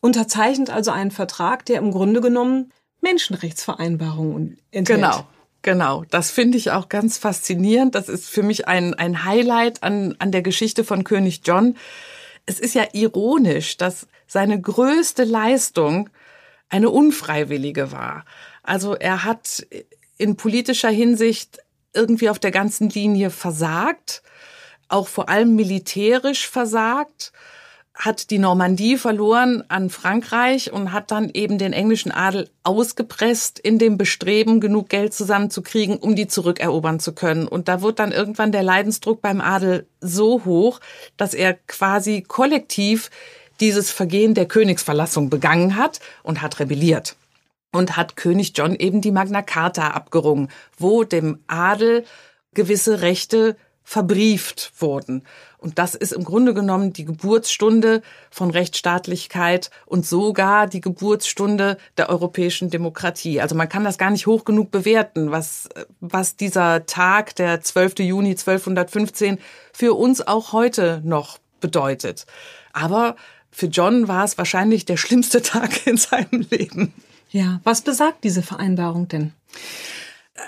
unterzeichnet 0.00 0.70
also 0.70 0.90
einen 0.90 1.10
Vertrag, 1.10 1.66
der 1.66 1.78
im 1.78 1.90
Grunde 1.90 2.22
genommen 2.22 2.72
Menschenrechtsvereinbarungen 3.02 4.58
enthält. 4.70 5.00
Genau. 5.00 5.26
Genau, 5.64 6.04
das 6.10 6.32
finde 6.32 6.58
ich 6.58 6.72
auch 6.72 6.88
ganz 6.88 7.18
faszinierend. 7.18 7.94
Das 7.94 8.08
ist 8.08 8.28
für 8.28 8.42
mich 8.42 8.66
ein, 8.66 8.94
ein 8.94 9.24
Highlight 9.24 9.84
an, 9.84 10.16
an 10.18 10.32
der 10.32 10.42
Geschichte 10.42 10.82
von 10.82 11.04
König 11.04 11.42
John. 11.44 11.76
Es 12.46 12.58
ist 12.58 12.74
ja 12.74 12.84
ironisch, 12.92 13.76
dass 13.76 14.08
seine 14.26 14.60
größte 14.60 15.22
Leistung 15.22 16.10
eine 16.68 16.90
unfreiwillige 16.90 17.92
war. 17.92 18.24
Also 18.64 18.96
er 18.96 19.22
hat 19.22 19.64
in 20.18 20.34
politischer 20.34 20.90
Hinsicht 20.90 21.60
irgendwie 21.94 22.28
auf 22.28 22.38
der 22.38 22.50
ganzen 22.50 22.88
Linie 22.88 23.30
versagt, 23.30 24.22
auch 24.88 25.08
vor 25.08 25.28
allem 25.28 25.54
militärisch 25.54 26.48
versagt 26.48 27.32
hat 27.94 28.30
die 28.30 28.38
Normandie 28.38 28.96
verloren 28.96 29.64
an 29.68 29.90
Frankreich 29.90 30.72
und 30.72 30.92
hat 30.92 31.10
dann 31.10 31.30
eben 31.32 31.58
den 31.58 31.72
englischen 31.72 32.10
Adel 32.10 32.48
ausgepresst 32.62 33.58
in 33.58 33.78
dem 33.78 33.98
Bestreben, 33.98 34.60
genug 34.60 34.88
Geld 34.88 35.12
zusammenzukriegen, 35.12 35.98
um 35.98 36.16
die 36.16 36.26
zurückerobern 36.26 37.00
zu 37.00 37.12
können. 37.12 37.46
Und 37.46 37.68
da 37.68 37.82
wird 37.82 37.98
dann 37.98 38.12
irgendwann 38.12 38.50
der 38.50 38.62
Leidensdruck 38.62 39.20
beim 39.20 39.40
Adel 39.40 39.86
so 40.00 40.44
hoch, 40.44 40.80
dass 41.16 41.34
er 41.34 41.54
quasi 41.54 42.22
kollektiv 42.26 43.10
dieses 43.60 43.90
Vergehen 43.90 44.34
der 44.34 44.46
Königsverlassung 44.46 45.28
begangen 45.28 45.76
hat 45.76 46.00
und 46.22 46.40
hat 46.40 46.58
rebelliert. 46.58 47.16
Und 47.72 47.96
hat 47.96 48.16
König 48.16 48.52
John 48.54 48.74
eben 48.74 49.00
die 49.00 49.12
Magna 49.12 49.42
Carta 49.42 49.88
abgerungen, 49.88 50.48
wo 50.78 51.04
dem 51.04 51.38
Adel 51.46 52.04
gewisse 52.54 53.00
Rechte 53.00 53.56
verbrieft 53.84 54.72
wurden. 54.78 55.24
Und 55.58 55.78
das 55.78 55.94
ist 55.94 56.12
im 56.12 56.24
Grunde 56.24 56.54
genommen 56.54 56.92
die 56.92 57.04
Geburtsstunde 57.04 58.02
von 58.30 58.50
Rechtsstaatlichkeit 58.50 59.70
und 59.86 60.06
sogar 60.06 60.66
die 60.66 60.80
Geburtsstunde 60.80 61.76
der 61.96 62.08
europäischen 62.08 62.70
Demokratie. 62.70 63.40
Also 63.40 63.54
man 63.54 63.68
kann 63.68 63.84
das 63.84 63.98
gar 63.98 64.10
nicht 64.10 64.26
hoch 64.26 64.44
genug 64.44 64.70
bewerten, 64.70 65.30
was, 65.30 65.68
was 66.00 66.36
dieser 66.36 66.86
Tag, 66.86 67.34
der 67.36 67.60
12. 67.60 68.00
Juni 68.00 68.30
1215, 68.30 69.38
für 69.72 69.94
uns 69.94 70.26
auch 70.26 70.52
heute 70.52 71.00
noch 71.04 71.38
bedeutet. 71.60 72.26
Aber 72.72 73.16
für 73.50 73.66
John 73.66 74.08
war 74.08 74.24
es 74.24 74.38
wahrscheinlich 74.38 74.84
der 74.84 74.96
schlimmste 74.96 75.42
Tag 75.42 75.86
in 75.86 75.96
seinem 75.96 76.46
Leben. 76.50 76.94
Ja, 77.32 77.60
was 77.64 77.80
besagt 77.80 78.24
diese 78.24 78.42
Vereinbarung 78.42 79.08
denn? 79.08 79.32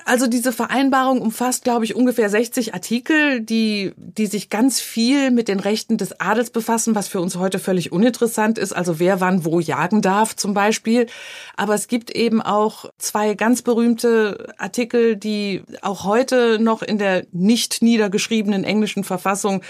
Also 0.06 0.26
diese 0.26 0.52
Vereinbarung 0.52 1.20
umfasst, 1.20 1.64
glaube 1.64 1.84
ich, 1.84 1.94
ungefähr 1.94 2.28
60 2.28 2.74
Artikel, 2.74 3.40
die, 3.40 3.92
die 3.96 4.26
sich 4.26 4.50
ganz 4.50 4.80
viel 4.80 5.30
mit 5.30 5.48
den 5.48 5.60
Rechten 5.60 5.98
des 5.98 6.20
Adels 6.20 6.50
befassen, 6.50 6.94
was 6.94 7.08
für 7.08 7.20
uns 7.20 7.36
heute 7.36 7.58
völlig 7.58 7.92
uninteressant 7.92 8.58
ist. 8.58 8.72
Also 8.74 8.98
wer 8.98 9.20
wann 9.20 9.44
wo 9.44 9.60
jagen 9.60 10.02
darf 10.02 10.36
zum 10.36 10.52
Beispiel. 10.52 11.06
Aber 11.56 11.74
es 11.74 11.86
gibt 11.86 12.10
eben 12.10 12.42
auch 12.42 12.86
zwei 12.98 13.34
ganz 13.34 13.62
berühmte 13.62 14.54
Artikel, 14.58 15.16
die 15.16 15.62
auch 15.80 16.04
heute 16.04 16.58
noch 16.58 16.82
in 16.82 16.98
der 16.98 17.26
nicht 17.32 17.80
niedergeschriebenen 17.82 18.64
englischen 18.64 19.04
Verfassung 19.04 19.62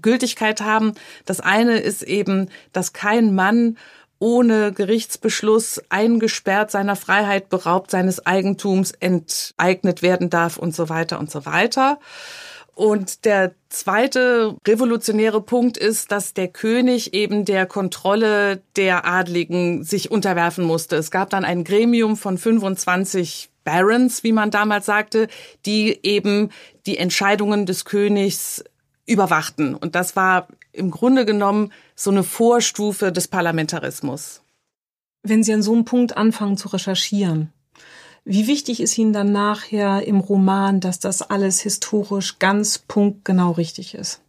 Gültigkeit 0.00 0.60
haben. 0.60 0.94
Das 1.24 1.40
eine 1.40 1.78
ist 1.78 2.02
eben, 2.02 2.48
dass 2.72 2.92
kein 2.92 3.34
Mann 3.34 3.76
ohne 4.22 4.72
Gerichtsbeschluss 4.72 5.82
eingesperrt, 5.88 6.70
seiner 6.70 6.94
Freiheit 6.94 7.48
beraubt, 7.48 7.90
seines 7.90 8.24
Eigentums 8.24 8.92
enteignet 8.92 10.00
werden 10.00 10.30
darf 10.30 10.58
und 10.58 10.76
so 10.76 10.88
weiter 10.88 11.18
und 11.18 11.28
so 11.28 11.44
weiter. 11.44 11.98
Und 12.76 13.24
der 13.24 13.52
zweite 13.68 14.56
revolutionäre 14.64 15.40
Punkt 15.40 15.76
ist, 15.76 16.12
dass 16.12 16.34
der 16.34 16.46
König 16.46 17.14
eben 17.14 17.44
der 17.44 17.66
Kontrolle 17.66 18.62
der 18.76 19.06
Adligen 19.06 19.82
sich 19.82 20.12
unterwerfen 20.12 20.64
musste. 20.64 20.94
Es 20.94 21.10
gab 21.10 21.28
dann 21.30 21.44
ein 21.44 21.64
Gremium 21.64 22.16
von 22.16 22.38
25 22.38 23.50
Barons, 23.64 24.22
wie 24.22 24.32
man 24.32 24.52
damals 24.52 24.86
sagte, 24.86 25.26
die 25.66 25.98
eben 26.04 26.50
die 26.86 26.96
Entscheidungen 26.96 27.66
des 27.66 27.84
Königs 27.84 28.62
überwachten. 29.04 29.74
Und 29.74 29.96
das 29.96 30.14
war 30.14 30.46
im 30.72 30.90
Grunde 30.90 31.24
genommen 31.24 31.72
so 31.94 32.10
eine 32.10 32.22
Vorstufe 32.22 33.12
des 33.12 33.28
Parlamentarismus. 33.28 34.42
Wenn 35.22 35.44
Sie 35.44 35.52
an 35.52 35.62
so 35.62 35.72
einem 35.72 35.84
Punkt 35.84 36.16
anfangen 36.16 36.56
zu 36.56 36.68
recherchieren, 36.68 37.52
wie 38.24 38.46
wichtig 38.46 38.80
ist 38.80 38.96
Ihnen 38.98 39.12
dann 39.12 39.32
nachher 39.32 40.06
im 40.06 40.20
Roman, 40.20 40.80
dass 40.80 40.98
das 41.00 41.22
alles 41.22 41.60
historisch 41.60 42.38
ganz 42.38 42.78
punktgenau 42.78 43.52
richtig 43.52 43.94
ist? 43.94 44.20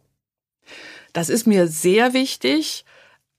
Das 1.12 1.28
ist 1.28 1.46
mir 1.46 1.68
sehr 1.68 2.12
wichtig. 2.12 2.84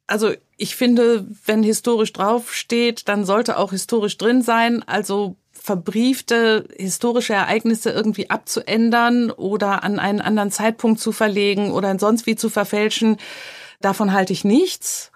Also 0.07 0.33
ich 0.57 0.75
finde, 0.75 1.27
wenn 1.45 1.61
historisch 1.61 2.13
draufsteht, 2.13 3.07
dann 3.09 3.25
sollte 3.25 3.57
auch 3.57 3.71
historisch 3.71 4.17
drin 4.17 4.41
sein. 4.41 4.81
Also 4.83 5.35
verbriefte 5.65 6.67
historische 6.77 7.33
Ereignisse 7.33 7.89
irgendwie 7.89 8.29
abzuändern 8.29 9.31
oder 9.31 9.83
an 9.83 9.97
einen 9.97 10.21
anderen 10.21 10.51
Zeitpunkt 10.51 10.99
zu 10.99 11.11
verlegen 11.11 11.71
oder 11.71 11.97
sonst 11.97 12.27
wie 12.27 12.35
zu 12.35 12.51
verfälschen, 12.51 13.17
davon 13.81 14.13
halte 14.13 14.31
ich 14.31 14.43
nichts. 14.43 15.11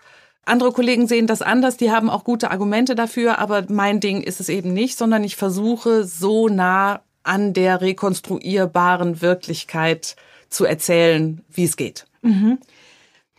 Andere 0.46 0.72
Kollegen 0.72 1.08
sehen 1.08 1.27
das 1.27 1.44
anders, 1.44 1.77
die 1.77 1.91
haben 1.91 2.10
auch 2.10 2.24
gute 2.24 2.50
Argumente 2.50 2.96
dafür, 2.96 3.38
aber 3.38 3.65
mein 3.70 4.00
Ding 4.00 4.24
ist 4.24 4.39
es 4.39 4.50
eben 4.50 4.74
nicht, 4.74 4.98
sondern 4.98 5.24
ich 5.24 5.36
versuche 5.36 6.03
so 6.03 6.50
nah 6.50 7.01
an 7.22 7.53
der 7.53 7.82
rekonstruierbaren 7.82 9.22
Wirklichkeit 9.22 10.15
zu 10.50 10.65
erzählen, 10.65 11.44
wie 11.51 11.65
es 11.65 11.77
geht. 11.77 12.08
Mhm. 12.24 12.58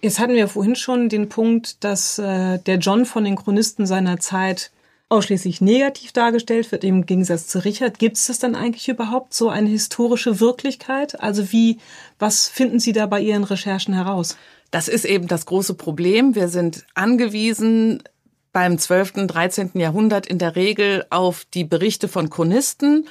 Jetzt 0.00 0.21
hatten 0.21 0.35
wir 0.35 0.47
vorhin 0.47 0.76
schon 0.76 1.09
den 1.09 1.29
Punkt, 1.29 1.83
dass 1.83 2.21
äh, 2.21 2.59
der 2.61 2.79
John 2.79 3.05
von 3.05 3.25
den 3.25 3.35
Chronisten 3.35 3.85
seiner 3.85 4.21
Zeit 4.21 4.71
ausschließlich 5.11 5.61
negativ 5.61 6.12
dargestellt 6.12 6.71
wird, 6.73 6.85
im 6.85 7.05
Gegensatz 7.05 7.49
zu 7.49 7.62
Richard. 7.64 7.99
Gibt 7.99 8.17
es 8.17 8.26
das 8.26 8.38
dann 8.38 8.55
eigentlich 8.55 8.88
überhaupt 8.88 9.35
so 9.35 9.50
eine 9.50 9.69
historische 9.69 10.40
Wirklichkeit? 10.40 11.21
Also 11.21 11.52
wie, 11.52 11.79
was 12.19 12.49
finden 12.49 12.79
Sie 12.79 12.93
da 12.93 13.07
bei 13.07 13.21
Ihren 13.21 13.45
Recherchen 13.45 13.93
heraus? 13.93 14.37
Das 14.71 14.87
ist 14.87 15.05
eben 15.05 15.26
das 15.26 15.47
große 15.47 15.75
Problem. 15.75 16.37
Wir 16.37 16.49
sind 16.49 16.87
angewiesen 16.95 18.05
beim 18.52 18.79
12., 18.79 19.26
13. 19.26 19.73
Jahrhundert 19.75 20.26
in 20.26 20.38
der 20.38 20.55
Regel 20.55 21.05
auf 21.11 21.45
die 21.45 21.64
Berichte 21.64 22.07
von 22.07 22.31
Chronisten 22.31 23.09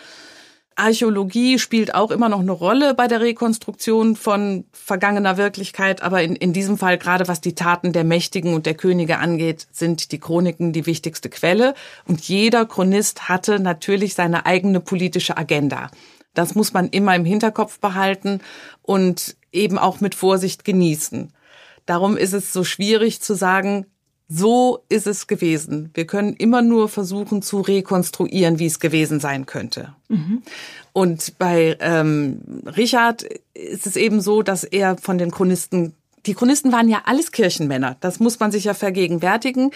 Archäologie 0.80 1.60
spielt 1.60 1.94
auch 1.94 2.12
immer 2.12 2.30
noch 2.30 2.40
eine 2.40 2.52
Rolle 2.52 2.94
bei 2.94 3.08
der 3.08 3.22
Rekonstruktion 3.22 4.16
von 4.16 4.66
vergangener 4.72 5.38
Wirklichkeit, 5.38 6.02
aber 6.02 6.24
in, 6.24 6.36
in 6.36 6.54
diesem 6.54 6.78
Fall, 6.78 6.98
gerade 6.98 7.28
was 7.28 7.42
die 7.42 7.56
Taten 7.56 7.94
der 7.94 8.04
Mächtigen 8.04 8.54
und 8.54 8.66
der 8.66 8.74
Könige 8.74 9.20
angeht, 9.20 9.68
sind 9.72 10.12
die 10.12 10.20
Chroniken 10.20 10.74
die 10.74 10.86
wichtigste 10.86 11.30
Quelle. 11.30 11.74
Und 12.08 12.22
jeder 12.28 12.66
Chronist 12.66 13.30
hatte 13.30 13.60
natürlich 13.60 14.14
seine 14.14 14.46
eigene 14.46 14.80
politische 14.80 15.38
Agenda. 15.38 15.92
Das 16.34 16.56
muss 16.56 16.74
man 16.74 16.90
immer 16.90 17.16
im 17.16 17.26
Hinterkopf 17.26 17.80
behalten 17.80 18.40
und 18.82 19.36
eben 19.52 19.78
auch 19.78 20.00
mit 20.00 20.16
Vorsicht 20.16 20.64
genießen. 20.64 21.34
Darum 21.86 22.18
ist 22.18 22.34
es 22.34 22.54
so 22.54 22.64
schwierig 22.64 23.22
zu 23.22 23.34
sagen, 23.34 23.86
so 24.32 24.86
ist 24.90 25.08
es 25.08 25.26
gewesen. 25.26 25.90
Wir 25.96 26.06
können 26.06 26.36
immer 26.36 26.62
nur 26.62 26.88
versuchen 26.88 27.42
zu 27.42 27.62
rekonstruieren, 27.62 28.60
wie 28.60 28.68
es 28.68 28.80
gewesen 28.80 29.20
sein 29.20 29.48
könnte. 29.48 29.96
Mhm. 30.08 30.44
Und 30.94 31.40
bei 31.40 31.76
ähm, 31.80 32.42
Richard 32.78 33.24
ist 33.56 33.88
es 33.88 33.96
eben 33.96 34.22
so, 34.22 34.44
dass 34.44 34.64
er 34.64 34.98
von 34.98 35.18
den 35.18 35.32
Chronisten, 35.32 35.94
die 36.28 36.36
Chronisten 36.36 36.72
waren 36.72 36.88
ja 36.88 37.02
alles 37.06 37.32
Kirchenmänner, 37.32 37.98
das 38.02 38.20
muss 38.20 38.40
man 38.40 38.52
sich 38.52 38.66
ja 38.66 38.76
vergegenwärtigen. 38.76 39.72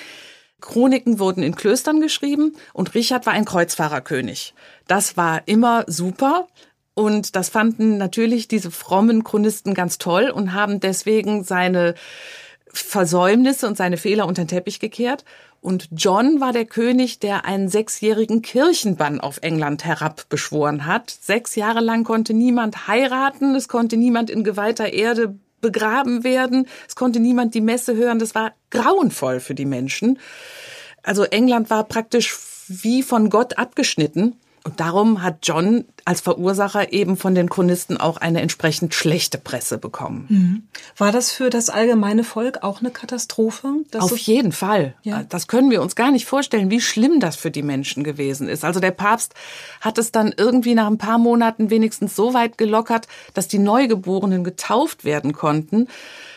Chroniken 0.61 1.17
wurden 1.17 1.43
in 1.43 1.55
Klöstern 1.55 1.99
geschrieben 1.99 2.55
und 2.73 2.93
Richard 2.93 3.25
war 3.25 3.33
ein 3.33 3.45
Kreuzfahrerkönig. 3.45 4.53
Das 4.87 5.17
war 5.17 5.41
immer 5.47 5.83
super. 5.87 6.47
Und 6.95 7.35
das 7.35 7.49
fanden 7.49 7.97
natürlich 7.97 8.47
diese 8.47 8.69
frommen 8.69 9.23
Chronisten 9.23 9.73
ganz 9.73 9.97
toll 9.97 10.29
und 10.29 10.53
haben 10.53 10.79
deswegen 10.79 11.43
seine 11.43 11.95
Versäumnisse 12.73 13.67
und 13.67 13.77
seine 13.77 13.97
Fehler 13.97 14.27
unter 14.27 14.43
den 14.43 14.47
Teppich 14.47 14.79
gekehrt. 14.79 15.23
Und 15.61 15.87
John 15.95 16.41
war 16.41 16.51
der 16.51 16.65
König, 16.65 17.19
der 17.19 17.45
einen 17.45 17.69
sechsjährigen 17.69 18.41
Kirchenbann 18.41 19.21
auf 19.21 19.37
England 19.41 19.85
herabbeschworen 19.85 20.85
hat. 20.85 21.09
Sechs 21.09 21.55
Jahre 21.55 21.79
lang 21.79 22.03
konnte 22.03 22.33
niemand 22.33 22.87
heiraten, 22.87 23.55
es 23.55 23.69
konnte 23.69 23.95
niemand 23.95 24.29
in 24.29 24.43
geweihter 24.43 24.91
Erde 24.91 25.35
begraben 25.61 26.23
werden, 26.23 26.67
es 26.87 26.95
konnte 26.95 27.19
niemand 27.19 27.55
die 27.55 27.61
Messe 27.61 27.95
hören. 27.95 28.19
Das 28.19 28.35
war 28.35 28.53
grauenvoll 28.71 29.39
für 29.39 29.55
die 29.55 29.65
Menschen. 29.65 30.19
Also 31.03 31.23
England 31.23 31.69
war 31.69 31.85
praktisch 31.85 32.37
wie 32.67 33.03
von 33.03 33.29
Gott 33.29 33.57
abgeschnitten. 33.57 34.35
Und 34.65 34.79
darum 34.79 35.21
hat 35.21 35.39
John 35.43 35.83
als 36.05 36.21
Verursacher 36.21 36.93
eben 36.93 37.17
von 37.17 37.35
den 37.35 37.49
Chronisten 37.49 37.97
auch 37.97 38.15
eine 38.15 38.39
entsprechend 38.39 38.93
schlechte 38.93 39.37
Presse 39.37 39.77
bekommen. 39.77 40.25
Mhm. 40.29 40.63
War 40.97 41.11
das 41.11 41.31
für 41.31 41.49
das 41.49 41.69
allgemeine 41.69 42.23
Volk 42.23 42.63
auch 42.63 42.79
eine 42.79 42.89
Katastrophe? 42.89 43.83
Auf 43.97 44.17
jeden 44.17 44.53
Fall. 44.53 44.95
Ja. 45.03 45.23
Das 45.23 45.47
können 45.47 45.69
wir 45.69 45.81
uns 45.81 45.95
gar 45.95 46.11
nicht 46.11 46.25
vorstellen, 46.25 46.71
wie 46.71 46.79
schlimm 46.79 47.19
das 47.19 47.35
für 47.35 47.51
die 47.51 47.61
Menschen 47.61 48.05
gewesen 48.05 48.47
ist. 48.47 48.63
Also 48.63 48.79
der 48.79 48.91
Papst 48.91 49.33
hat 49.81 49.97
es 49.97 50.13
dann 50.13 50.33
irgendwie 50.35 50.75
nach 50.75 50.87
ein 50.87 50.97
paar 50.97 51.17
Monaten 51.17 51.69
wenigstens 51.69 52.15
so 52.15 52.33
weit 52.33 52.57
gelockert, 52.57 53.09
dass 53.33 53.49
die 53.49 53.59
Neugeborenen 53.59 54.45
getauft 54.45 55.03
werden 55.03 55.33
konnten. 55.33 55.89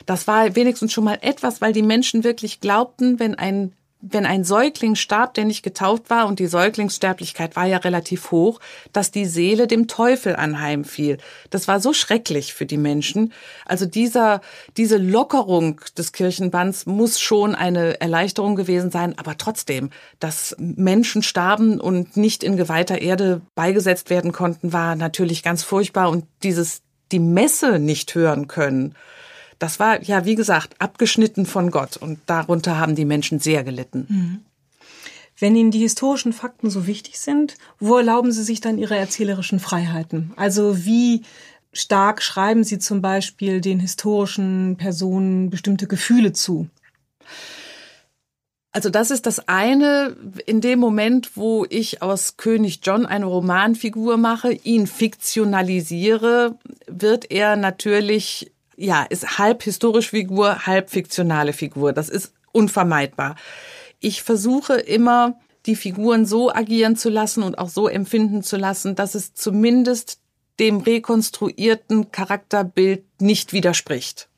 Das 0.04 0.26
war 0.26 0.56
wenigstens 0.56 0.92
schon 0.92 1.04
mal 1.04 1.18
etwas, 1.20 1.60
weil 1.60 1.72
die 1.72 1.82
Menschen 1.82 2.24
wirklich 2.24 2.60
glaubten, 2.60 3.20
wenn 3.20 3.36
ein 3.36 3.72
wenn 4.10 4.26
ein 4.26 4.44
Säugling 4.44 4.94
starb, 4.94 5.34
der 5.34 5.44
nicht 5.44 5.62
getauft 5.62 6.10
war, 6.10 6.26
und 6.26 6.38
die 6.38 6.46
Säuglingssterblichkeit 6.46 7.56
war 7.56 7.66
ja 7.66 7.78
relativ 7.78 8.30
hoch, 8.30 8.60
dass 8.92 9.10
die 9.10 9.24
Seele 9.24 9.66
dem 9.66 9.88
Teufel 9.88 10.36
anheimfiel. 10.36 11.18
Das 11.50 11.68
war 11.68 11.80
so 11.80 11.92
schrecklich 11.92 12.54
für 12.54 12.66
die 12.66 12.76
Menschen. 12.76 13.32
Also 13.64 13.86
dieser, 13.86 14.40
diese 14.76 14.98
Lockerung 14.98 15.80
des 15.96 16.12
Kirchenbands 16.12 16.86
muss 16.86 17.20
schon 17.20 17.54
eine 17.54 18.00
Erleichterung 18.00 18.56
gewesen 18.56 18.90
sein, 18.90 19.18
aber 19.18 19.36
trotzdem, 19.38 19.90
dass 20.20 20.54
Menschen 20.58 21.22
starben 21.22 21.80
und 21.80 22.16
nicht 22.16 22.44
in 22.44 22.56
geweihter 22.56 23.00
Erde 23.00 23.42
beigesetzt 23.54 24.10
werden 24.10 24.32
konnten, 24.32 24.72
war 24.72 24.96
natürlich 24.96 25.42
ganz 25.42 25.62
furchtbar 25.62 26.10
und 26.10 26.26
dieses, 26.42 26.82
die 27.12 27.18
Messe 27.20 27.78
nicht 27.78 28.14
hören 28.14 28.48
können, 28.48 28.94
das 29.58 29.80
war 29.80 30.02
ja, 30.02 30.24
wie 30.24 30.34
gesagt, 30.34 30.80
abgeschnitten 30.80 31.46
von 31.46 31.70
Gott 31.70 31.96
und 31.96 32.18
darunter 32.26 32.78
haben 32.78 32.94
die 32.94 33.04
Menschen 33.04 33.38
sehr 33.38 33.64
gelitten. 33.64 34.06
Mhm. 34.08 34.40
Wenn 35.38 35.56
Ihnen 35.56 35.70
die 35.70 35.80
historischen 35.80 36.32
Fakten 36.32 36.70
so 36.70 36.86
wichtig 36.86 37.18
sind, 37.18 37.56
wo 37.78 37.96
erlauben 37.96 38.32
Sie 38.32 38.42
sich 38.42 38.60
dann 38.60 38.78
Ihre 38.78 38.96
erzählerischen 38.96 39.60
Freiheiten? 39.60 40.32
Also 40.36 40.84
wie 40.84 41.22
stark 41.72 42.22
schreiben 42.22 42.64
Sie 42.64 42.78
zum 42.78 43.02
Beispiel 43.02 43.60
den 43.60 43.78
historischen 43.78 44.76
Personen 44.78 45.50
bestimmte 45.50 45.86
Gefühle 45.86 46.32
zu? 46.32 46.68
Also 48.72 48.90
das 48.90 49.10
ist 49.10 49.24
das 49.24 49.48
eine, 49.48 50.16
in 50.44 50.60
dem 50.60 50.78
Moment, 50.78 51.34
wo 51.34 51.64
ich 51.68 52.02
aus 52.02 52.36
König 52.36 52.80
John 52.82 53.06
eine 53.06 53.24
Romanfigur 53.24 54.18
mache, 54.18 54.52
ihn 54.52 54.86
fiktionalisiere, 54.86 56.58
wird 56.86 57.30
er 57.30 57.56
natürlich 57.56 58.52
ja, 58.76 59.04
ist 59.04 59.38
halb 59.38 59.62
historische 59.62 60.10
Figur, 60.10 60.66
halb 60.66 60.90
fiktionale 60.90 61.52
Figur. 61.52 61.92
Das 61.92 62.08
ist 62.08 62.32
unvermeidbar. 62.52 63.36
Ich 64.00 64.22
versuche 64.22 64.74
immer, 64.74 65.38
die 65.66 65.76
Figuren 65.76 66.26
so 66.26 66.52
agieren 66.52 66.96
zu 66.96 67.10
lassen 67.10 67.42
und 67.42 67.58
auch 67.58 67.68
so 67.68 67.88
empfinden 67.88 68.42
zu 68.42 68.56
lassen, 68.56 68.94
dass 68.94 69.14
es 69.14 69.34
zumindest 69.34 70.20
dem 70.58 70.78
rekonstruierten 70.78 72.12
Charakterbild 72.12 73.04
nicht 73.20 73.52
widerspricht. 73.52 74.28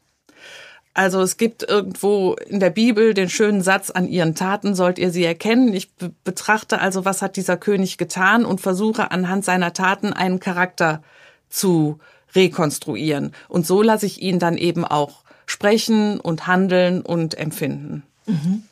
Also 0.95 1.21
es 1.21 1.37
gibt 1.37 1.63
irgendwo 1.63 2.35
in 2.35 2.59
der 2.59 2.71
Bibel 2.71 3.15
den 3.15 3.29
schönen 3.29 3.63
Satz, 3.63 3.91
an 3.91 4.09
ihren 4.09 4.35
Taten 4.35 4.75
sollt 4.75 4.99
ihr 4.99 5.13
sie 5.13 5.25
erkennen. 5.25 5.73
Ich 5.73 5.93
betrachte 6.25 6.81
also, 6.81 7.05
was 7.05 7.23
hat 7.23 7.37
dieser 7.37 7.57
König 7.57 7.99
getan 7.99 8.45
und 8.45 8.61
versuche 8.61 9.13
anhand 9.13 9.45
seiner 9.45 9.73
Taten 9.73 10.13
einen 10.13 10.41
Charakter 10.41 11.03
zu 11.49 12.01
rekonstruieren. 12.35 13.33
Und 13.49 13.67
so 13.67 13.83
lasse 13.83 14.07
ich 14.07 14.23
ihn 14.23 14.39
dann 14.39 14.57
eben 14.57 14.85
auch 14.85 15.23
sprechen 15.47 16.21
und 16.21 16.47
handeln 16.47 17.01
und 17.03 17.37
empfinden. 17.37 18.03
Mhm. 18.27 18.63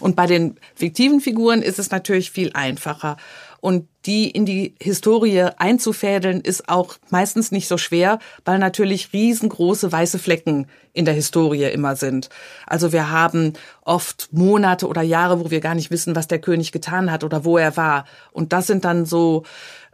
Und 0.00 0.16
bei 0.16 0.26
den 0.26 0.56
fiktiven 0.74 1.20
Figuren 1.20 1.62
ist 1.62 1.78
es 1.78 1.90
natürlich 1.90 2.30
viel 2.30 2.50
einfacher. 2.52 3.16
Und 3.60 3.88
die 4.06 4.30
in 4.30 4.46
die 4.46 4.74
Historie 4.80 5.48
einzufädeln, 5.56 6.40
ist 6.40 6.68
auch 6.68 6.96
meistens 7.10 7.50
nicht 7.50 7.66
so 7.66 7.76
schwer, 7.76 8.20
weil 8.44 8.58
natürlich 8.60 9.12
riesengroße 9.12 9.90
weiße 9.90 10.20
Flecken 10.20 10.68
in 10.92 11.04
der 11.04 11.14
Historie 11.14 11.64
immer 11.64 11.96
sind. 11.96 12.28
Also 12.66 12.92
wir 12.92 13.10
haben 13.10 13.54
oft 13.82 14.28
Monate 14.32 14.86
oder 14.86 15.02
Jahre, 15.02 15.40
wo 15.40 15.50
wir 15.50 15.60
gar 15.60 15.74
nicht 15.74 15.90
wissen, 15.90 16.14
was 16.14 16.28
der 16.28 16.40
König 16.40 16.70
getan 16.70 17.10
hat 17.10 17.24
oder 17.24 17.44
wo 17.44 17.58
er 17.58 17.76
war. 17.76 18.04
Und 18.30 18.52
das 18.52 18.68
sind 18.68 18.84
dann 18.84 19.06
so 19.06 19.42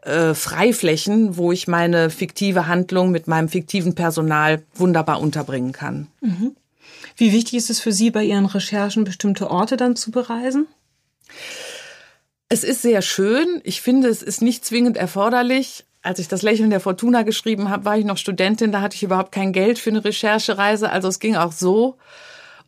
äh, 0.05 0.35
Freiflächen, 0.35 1.37
wo 1.37 1.53
ich 1.53 1.69
meine 1.69 2.11
fiktive 2.11 2.67
Handlung 2.67 3.11
mit 3.11 3.27
meinem 3.27 3.49
fiktiven 3.49 3.95
Personal 3.95 4.63
wunderbar 4.75 5.21
unterbringen 5.21 5.73
kann. 5.73 6.09
Mhm. 6.21 6.55
Wie 7.17 7.33
wichtig 7.33 7.55
ist 7.55 7.71
es 7.71 7.81
für 7.81 7.93
Sie, 7.93 8.11
bei 8.11 8.25
Ihren 8.25 8.47
Recherchen 8.47 9.05
bestimmte 9.05 9.51
Orte 9.51 9.77
dann 9.77 9.97
zu 9.97 10.11
bereisen? 10.11 10.67
Es 12.49 12.65
ist 12.65 12.83
sehr 12.83 13.03
schön. 13.03 13.61
Ich 13.65 13.81
finde, 13.81 14.09
es 14.09 14.23
ist 14.23 14.43
nicht 14.43 14.65
zwingend 14.65 14.97
erforderlich. 14.97 15.85
Als 16.03 16.19
ich 16.19 16.29
das 16.29 16.43
Lächeln 16.43 16.71
der 16.71 16.81
Fortuna 16.81 17.23
geschrieben 17.23 17.71
habe, 17.71 17.85
war 17.85 17.97
ich 17.97 18.05
noch 18.05 18.19
Studentin. 18.19 18.73
Da 18.73 18.81
hatte 18.81 18.97
ich 18.97 19.03
überhaupt 19.03 19.33
kein 19.33 19.53
Geld 19.53 19.79
für 19.79 19.91
eine 19.91 20.05
Recherchereise. 20.05 20.91
Also 20.91 21.09
es 21.09 21.19
ging 21.19 21.37
auch 21.37 21.53
so. 21.53 21.97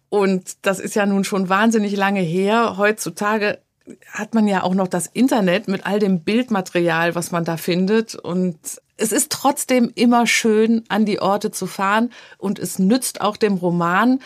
Und 0.09 0.57
das 0.63 0.79
ist 0.79 0.95
ja 0.95 1.05
nun 1.05 1.25
schon 1.25 1.49
wahnsinnig 1.49 1.95
lange 1.97 2.21
her. 2.21 2.77
Heutzutage 2.79 3.59
hat 4.11 4.35
man 4.35 4.49
ja 4.49 4.63
auch 4.63 4.75
noch 4.75 4.89
das 4.89 5.07
Internet 5.07 5.69
mit 5.69 5.87
all 5.87 5.99
dem 5.99 6.21
Bildmaterial, 6.21 7.15
was 7.15 7.31
man 7.31 7.45
da 7.45 7.57
findet. 7.57 8.15
Und 8.15 8.59
es 8.97 9.13
ist 9.13 9.31
trotzdem 9.31 9.91
immer 9.95 10.27
schön, 10.27 10.85
an 10.89 11.05
die 11.05 11.21
Orte 11.21 11.51
zu 11.51 11.67
fahren. 11.67 12.11
Und 12.39 12.59
es 12.59 12.79
nützt 12.79 13.21
auch 13.21 13.37
dem 13.37 13.55
Roman, 13.55 14.21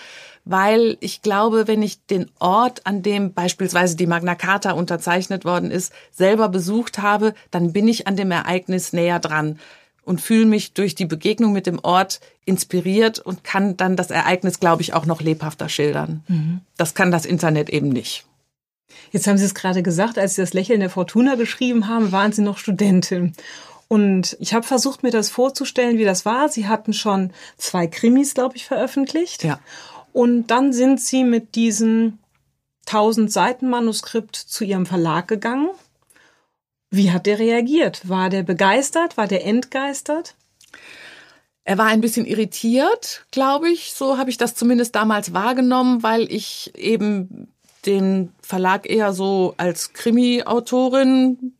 weil 0.44 0.96
ich 1.00 1.22
glaube, 1.22 1.68
wenn 1.68 1.82
ich 1.82 2.04
den 2.06 2.30
Ort, 2.38 2.86
an 2.86 3.02
dem 3.02 3.34
beispielsweise 3.34 3.96
die 3.96 4.06
Magna 4.06 4.34
Carta 4.34 4.72
unterzeichnet 4.72 5.44
worden 5.44 5.70
ist, 5.70 5.92
selber 6.10 6.48
besucht 6.48 6.98
habe, 6.98 7.34
dann 7.50 7.72
bin 7.72 7.88
ich 7.88 8.06
an 8.06 8.16
dem 8.16 8.30
Ereignis 8.30 8.92
näher 8.92 9.20
dran 9.20 9.58
und 10.02 10.20
fühle 10.20 10.46
mich 10.46 10.72
durch 10.72 10.94
die 10.94 11.04
Begegnung 11.04 11.52
mit 11.52 11.66
dem 11.66 11.78
Ort 11.82 12.20
inspiriert 12.44 13.18
und 13.18 13.44
kann 13.44 13.76
dann 13.76 13.96
das 13.96 14.10
Ereignis, 14.10 14.58
glaube 14.58 14.82
ich, 14.82 14.94
auch 14.94 15.06
noch 15.06 15.20
lebhafter 15.20 15.68
schildern. 15.68 16.24
Mhm. 16.26 16.62
Das 16.76 16.94
kann 16.94 17.10
das 17.10 17.26
Internet 17.26 17.68
eben 17.68 17.90
nicht. 17.90 18.24
Jetzt 19.12 19.26
haben 19.26 19.38
Sie 19.38 19.44
es 19.44 19.54
gerade 19.54 19.82
gesagt, 19.82 20.18
als 20.18 20.34
Sie 20.34 20.42
das 20.42 20.52
Lächeln 20.52 20.80
der 20.80 20.90
Fortuna 20.90 21.34
geschrieben 21.34 21.88
haben, 21.88 22.12
waren 22.12 22.32
Sie 22.32 22.42
noch 22.42 22.58
Studentin. 22.58 23.34
Und 23.88 24.36
ich 24.38 24.54
habe 24.54 24.64
versucht, 24.64 25.02
mir 25.02 25.10
das 25.10 25.30
vorzustellen, 25.30 25.98
wie 25.98 26.04
das 26.04 26.24
war. 26.24 26.48
Sie 26.48 26.68
hatten 26.68 26.92
schon 26.92 27.32
zwei 27.56 27.88
Krimis, 27.88 28.34
glaube 28.34 28.56
ich, 28.56 28.66
veröffentlicht. 28.66 29.42
Ja. 29.42 29.58
Und 30.12 30.46
dann 30.48 30.72
sind 30.72 31.00
Sie 31.00 31.24
mit 31.24 31.56
diesem 31.56 32.18
1000 32.86 33.32
Seiten 33.32 33.68
Manuskript 33.68 34.36
zu 34.36 34.64
Ihrem 34.64 34.86
Verlag 34.86 35.26
gegangen. 35.28 35.70
Wie 36.90 37.10
hat 37.10 37.26
der 37.26 37.38
reagiert? 37.38 38.08
War 38.08 38.30
der 38.30 38.42
begeistert? 38.42 39.16
War 39.16 39.26
der 39.26 39.44
entgeistert? 39.44 40.34
Er 41.64 41.78
war 41.78 41.86
ein 41.86 42.00
bisschen 42.00 42.26
irritiert, 42.26 43.26
glaube 43.30 43.70
ich. 43.70 43.92
So 43.92 44.18
habe 44.18 44.30
ich 44.30 44.38
das 44.38 44.54
zumindest 44.54 44.94
damals 44.94 45.32
wahrgenommen, 45.32 46.02
weil 46.02 46.30
ich 46.32 46.72
eben 46.76 47.48
den 47.86 48.32
Verlag 48.42 48.88
eher 48.88 49.12
so 49.12 49.54
als 49.56 49.92
Krimi-Autorin 49.92 51.54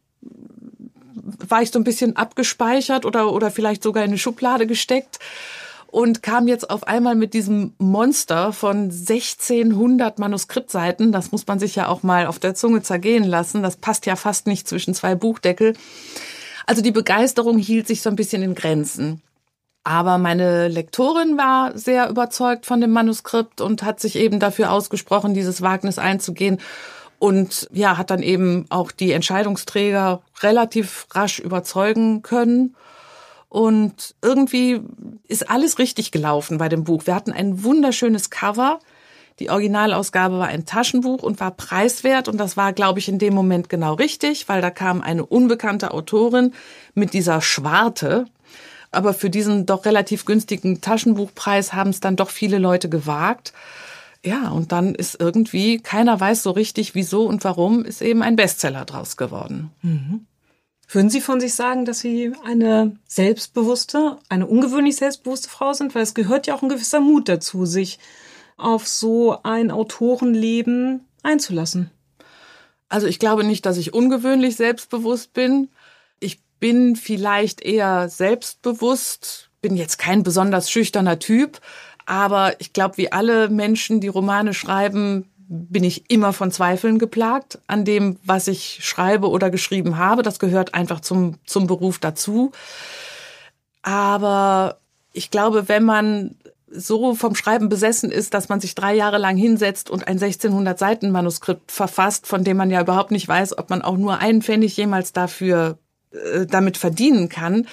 war 1.48 1.62
ich 1.62 1.70
so 1.70 1.78
ein 1.78 1.84
bisschen 1.84 2.16
abgespeichert 2.16 3.04
oder, 3.04 3.32
oder 3.32 3.50
vielleicht 3.50 3.82
sogar 3.82 4.04
in 4.04 4.10
eine 4.10 4.18
Schublade 4.18 4.66
gesteckt 4.66 5.18
und 5.90 6.22
kam 6.22 6.46
jetzt 6.46 6.70
auf 6.70 6.86
einmal 6.86 7.14
mit 7.14 7.34
diesem 7.34 7.72
Monster 7.78 8.52
von 8.52 8.90
1600 8.90 10.18
Manuskriptseiten. 10.18 11.12
Das 11.12 11.32
muss 11.32 11.46
man 11.46 11.58
sich 11.58 11.74
ja 11.74 11.88
auch 11.88 12.02
mal 12.02 12.26
auf 12.26 12.38
der 12.38 12.54
Zunge 12.54 12.82
zergehen 12.82 13.24
lassen. 13.24 13.62
Das 13.62 13.76
passt 13.76 14.06
ja 14.06 14.16
fast 14.16 14.46
nicht 14.46 14.68
zwischen 14.68 14.94
zwei 14.94 15.14
Buchdeckel. 15.14 15.74
Also 16.66 16.82
die 16.82 16.92
Begeisterung 16.92 17.58
hielt 17.58 17.88
sich 17.88 18.02
so 18.02 18.10
ein 18.10 18.16
bisschen 18.16 18.42
in 18.42 18.54
Grenzen. 18.54 19.20
Aber 19.82 20.18
meine 20.18 20.68
Lektorin 20.68 21.38
war 21.38 21.76
sehr 21.76 22.10
überzeugt 22.10 22.66
von 22.66 22.80
dem 22.80 22.90
Manuskript 22.90 23.60
und 23.60 23.82
hat 23.82 23.98
sich 23.98 24.16
eben 24.16 24.38
dafür 24.38 24.72
ausgesprochen, 24.72 25.32
dieses 25.32 25.62
Wagnis 25.62 25.98
einzugehen. 25.98 26.58
Und 27.18 27.68
ja, 27.72 27.96
hat 27.98 28.10
dann 28.10 28.22
eben 28.22 28.66
auch 28.70 28.92
die 28.92 29.12
Entscheidungsträger 29.12 30.22
relativ 30.42 31.06
rasch 31.12 31.38
überzeugen 31.38 32.22
können. 32.22 32.74
Und 33.48 34.14
irgendwie 34.22 34.80
ist 35.26 35.50
alles 35.50 35.78
richtig 35.78 36.12
gelaufen 36.12 36.58
bei 36.58 36.68
dem 36.68 36.84
Buch. 36.84 37.06
Wir 37.06 37.14
hatten 37.14 37.32
ein 37.32 37.64
wunderschönes 37.64 38.30
Cover. 38.30 38.78
Die 39.40 39.50
Originalausgabe 39.50 40.38
war 40.38 40.48
ein 40.48 40.66
Taschenbuch 40.66 41.22
und 41.22 41.40
war 41.40 41.50
preiswert. 41.50 42.28
Und 42.28 42.38
das 42.38 42.56
war, 42.56 42.72
glaube 42.72 43.00
ich, 43.00 43.08
in 43.08 43.18
dem 43.18 43.34
Moment 43.34 43.68
genau 43.68 43.94
richtig, 43.94 44.48
weil 44.48 44.60
da 44.60 44.70
kam 44.70 45.00
eine 45.00 45.26
unbekannte 45.26 45.92
Autorin 45.92 46.52
mit 46.94 47.12
dieser 47.12 47.40
Schwarte, 47.40 48.26
aber 48.90 49.14
für 49.14 49.30
diesen 49.30 49.66
doch 49.66 49.84
relativ 49.84 50.24
günstigen 50.24 50.80
Taschenbuchpreis 50.80 51.72
haben 51.72 51.90
es 51.90 52.00
dann 52.00 52.16
doch 52.16 52.30
viele 52.30 52.58
Leute 52.58 52.88
gewagt. 52.88 53.52
Ja, 54.24 54.50
und 54.50 54.72
dann 54.72 54.94
ist 54.94 55.18
irgendwie, 55.18 55.78
keiner 55.78 56.18
weiß 56.20 56.42
so 56.42 56.50
richtig, 56.50 56.94
wieso 56.94 57.24
und 57.26 57.42
warum, 57.44 57.84
ist 57.84 58.02
eben 58.02 58.22
ein 58.22 58.36
Bestseller 58.36 58.84
draus 58.84 59.16
geworden. 59.16 59.70
Mhm. 59.82 60.26
Würden 60.92 61.08
Sie 61.08 61.20
von 61.20 61.40
sich 61.40 61.54
sagen, 61.54 61.84
dass 61.84 62.00
Sie 62.00 62.32
eine 62.44 62.96
selbstbewusste, 63.06 64.18
eine 64.28 64.46
ungewöhnlich 64.46 64.96
selbstbewusste 64.96 65.48
Frau 65.48 65.72
sind? 65.72 65.94
Weil 65.94 66.02
es 66.02 66.14
gehört 66.14 66.48
ja 66.48 66.54
auch 66.54 66.62
ein 66.62 66.68
gewisser 66.68 67.00
Mut 67.00 67.28
dazu, 67.28 67.64
sich 67.64 68.00
auf 68.56 68.88
so 68.88 69.38
ein 69.42 69.70
Autorenleben 69.70 71.06
einzulassen. 71.22 71.90
Also 72.88 73.06
ich 73.06 73.20
glaube 73.20 73.44
nicht, 73.44 73.64
dass 73.66 73.76
ich 73.76 73.94
ungewöhnlich 73.94 74.56
selbstbewusst 74.56 75.32
bin. 75.32 75.68
Bin 76.60 76.94
vielleicht 76.96 77.62
eher 77.62 78.08
selbstbewusst, 78.08 79.50
bin 79.60 79.76
jetzt 79.76 79.98
kein 79.98 80.22
besonders 80.22 80.70
schüchterner 80.70 81.18
Typ, 81.18 81.60
aber 82.06 82.60
ich 82.60 82.72
glaube, 82.72 82.96
wie 82.96 83.12
alle 83.12 83.48
Menschen, 83.48 84.00
die 84.00 84.08
Romane 84.08 84.54
schreiben, 84.54 85.30
bin 85.48 85.82
ich 85.82 86.10
immer 86.10 86.32
von 86.32 86.52
Zweifeln 86.52 86.98
geplagt 86.98 87.58
an 87.66 87.84
dem, 87.84 88.18
was 88.22 88.46
ich 88.46 88.78
schreibe 88.82 89.28
oder 89.28 89.50
geschrieben 89.50 89.96
habe. 89.98 90.22
Das 90.22 90.38
gehört 90.38 90.74
einfach 90.74 91.00
zum, 91.00 91.38
zum 91.44 91.66
Beruf 91.66 91.98
dazu. 91.98 92.52
Aber 93.82 94.78
ich 95.12 95.32
glaube, 95.32 95.68
wenn 95.68 95.84
man 95.84 96.36
so 96.70 97.16
vom 97.16 97.34
Schreiben 97.34 97.68
besessen 97.68 98.12
ist, 98.12 98.32
dass 98.32 98.48
man 98.48 98.60
sich 98.60 98.76
drei 98.76 98.94
Jahre 98.94 99.18
lang 99.18 99.36
hinsetzt 99.36 99.90
und 99.90 100.06
ein 100.06 100.18
1600 100.22 100.78
Seiten 100.78 101.10
Manuskript 101.10 101.72
verfasst, 101.72 102.28
von 102.28 102.44
dem 102.44 102.56
man 102.56 102.70
ja 102.70 102.80
überhaupt 102.80 103.10
nicht 103.10 103.26
weiß, 103.26 103.58
ob 103.58 103.70
man 103.70 103.82
auch 103.82 103.96
nur 103.96 104.18
einen 104.18 104.42
Pfennig 104.42 104.76
jemals 104.76 105.12
dafür 105.12 105.78
äh, 106.12 106.46
damit 106.46 106.76
verdienen 106.76 107.28
kann, 107.28 107.66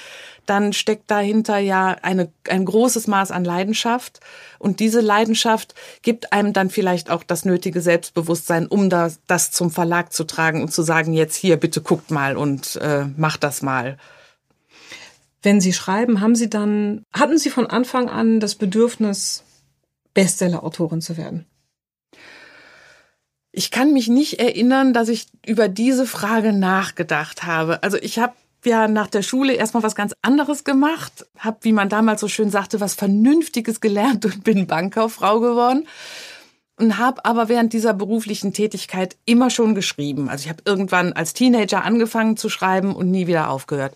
dann 0.48 0.74
steckt 0.74 1.12
dahinter 1.12 1.58
ja 1.58 1.98
eine, 2.02 2.32
ein 2.48 2.66
großes 2.66 3.08
Maß 3.08 3.32
an 3.32 3.44
Leidenschaft. 3.44 4.22
Und 4.60 4.80
diese 4.80 5.02
Leidenschaft 5.02 5.76
gibt 6.02 6.32
einem 6.32 6.54
dann 6.54 6.70
vielleicht 6.70 7.10
auch 7.10 7.24
das 7.24 7.46
nötige 7.46 7.82
Selbstbewusstsein, 7.82 8.68
um 8.68 8.90
das, 8.90 9.20
das 9.28 9.52
zum 9.52 9.72
Verlag 9.72 10.14
zu 10.14 10.24
tragen 10.24 10.62
und 10.62 10.72
zu 10.72 10.84
sagen, 10.84 11.14
jetzt 11.14 11.36
hier, 11.36 11.58
bitte 11.58 11.82
guckt 11.82 12.12
mal 12.12 12.38
und 12.38 12.78
äh, 12.78 13.06
macht 13.18 13.44
das 13.44 13.62
mal. 13.62 13.98
Wenn 15.44 15.62
Sie 15.62 15.74
schreiben, 15.74 16.22
haben 16.22 16.36
Sie 16.36 16.50
dann, 16.50 17.04
hatten 17.14 17.38
Sie 17.38 17.50
von 17.50 17.68
Anfang 17.68 18.10
an 18.10 18.40
das 18.40 18.56
Bedürfnis, 18.56 19.44
Bestseller-Autorin 20.14 21.02
zu 21.02 21.18
werden? 21.18 21.46
Ich 23.58 23.72
kann 23.72 23.92
mich 23.92 24.08
nicht 24.08 24.40
erinnern, 24.40 24.94
dass 24.94 25.10
ich 25.10 25.26
über 25.44 25.68
diese 25.68 26.06
Frage 26.06 26.54
nachgedacht 26.54 27.42
habe. 27.42 27.82
Also 27.82 27.98
ich 27.98 28.20
habe 28.20 28.34
ja 28.64 28.88
nach 28.88 29.08
der 29.08 29.24
Schule 29.24 29.54
erstmal 29.54 29.82
was 29.82 29.96
ganz 29.96 30.14
anderes 30.22 30.64
gemacht, 30.64 31.26
habe, 31.40 31.58
wie 31.62 31.72
man 31.72 31.90
damals 31.90 32.22
so 32.22 32.28
schön 32.28 32.52
sagte, 32.52 32.80
was 32.82 32.94
Vernünftiges 32.94 33.82
gelernt 33.82 34.26
und 34.26 34.44
bin 34.44 34.68
Bankkauffrau 34.68 35.40
geworden 35.40 35.88
und 36.80 37.00
habe 37.00 37.26
aber 37.26 37.50
während 37.50 37.74
dieser 37.74 37.96
beruflichen 37.96 38.54
Tätigkeit 38.54 39.18
immer 39.26 39.50
schon 39.50 39.74
geschrieben. 39.74 40.30
Also 40.30 40.44
ich 40.44 40.50
habe 40.50 40.62
irgendwann 40.64 41.14
als 41.14 41.34
Teenager 41.34 41.84
angefangen 41.84 42.38
zu 42.38 42.50
schreiben 42.50 42.96
und 42.96 43.10
nie 43.10 43.26
wieder 43.26 43.50
aufgehört. 43.50 43.96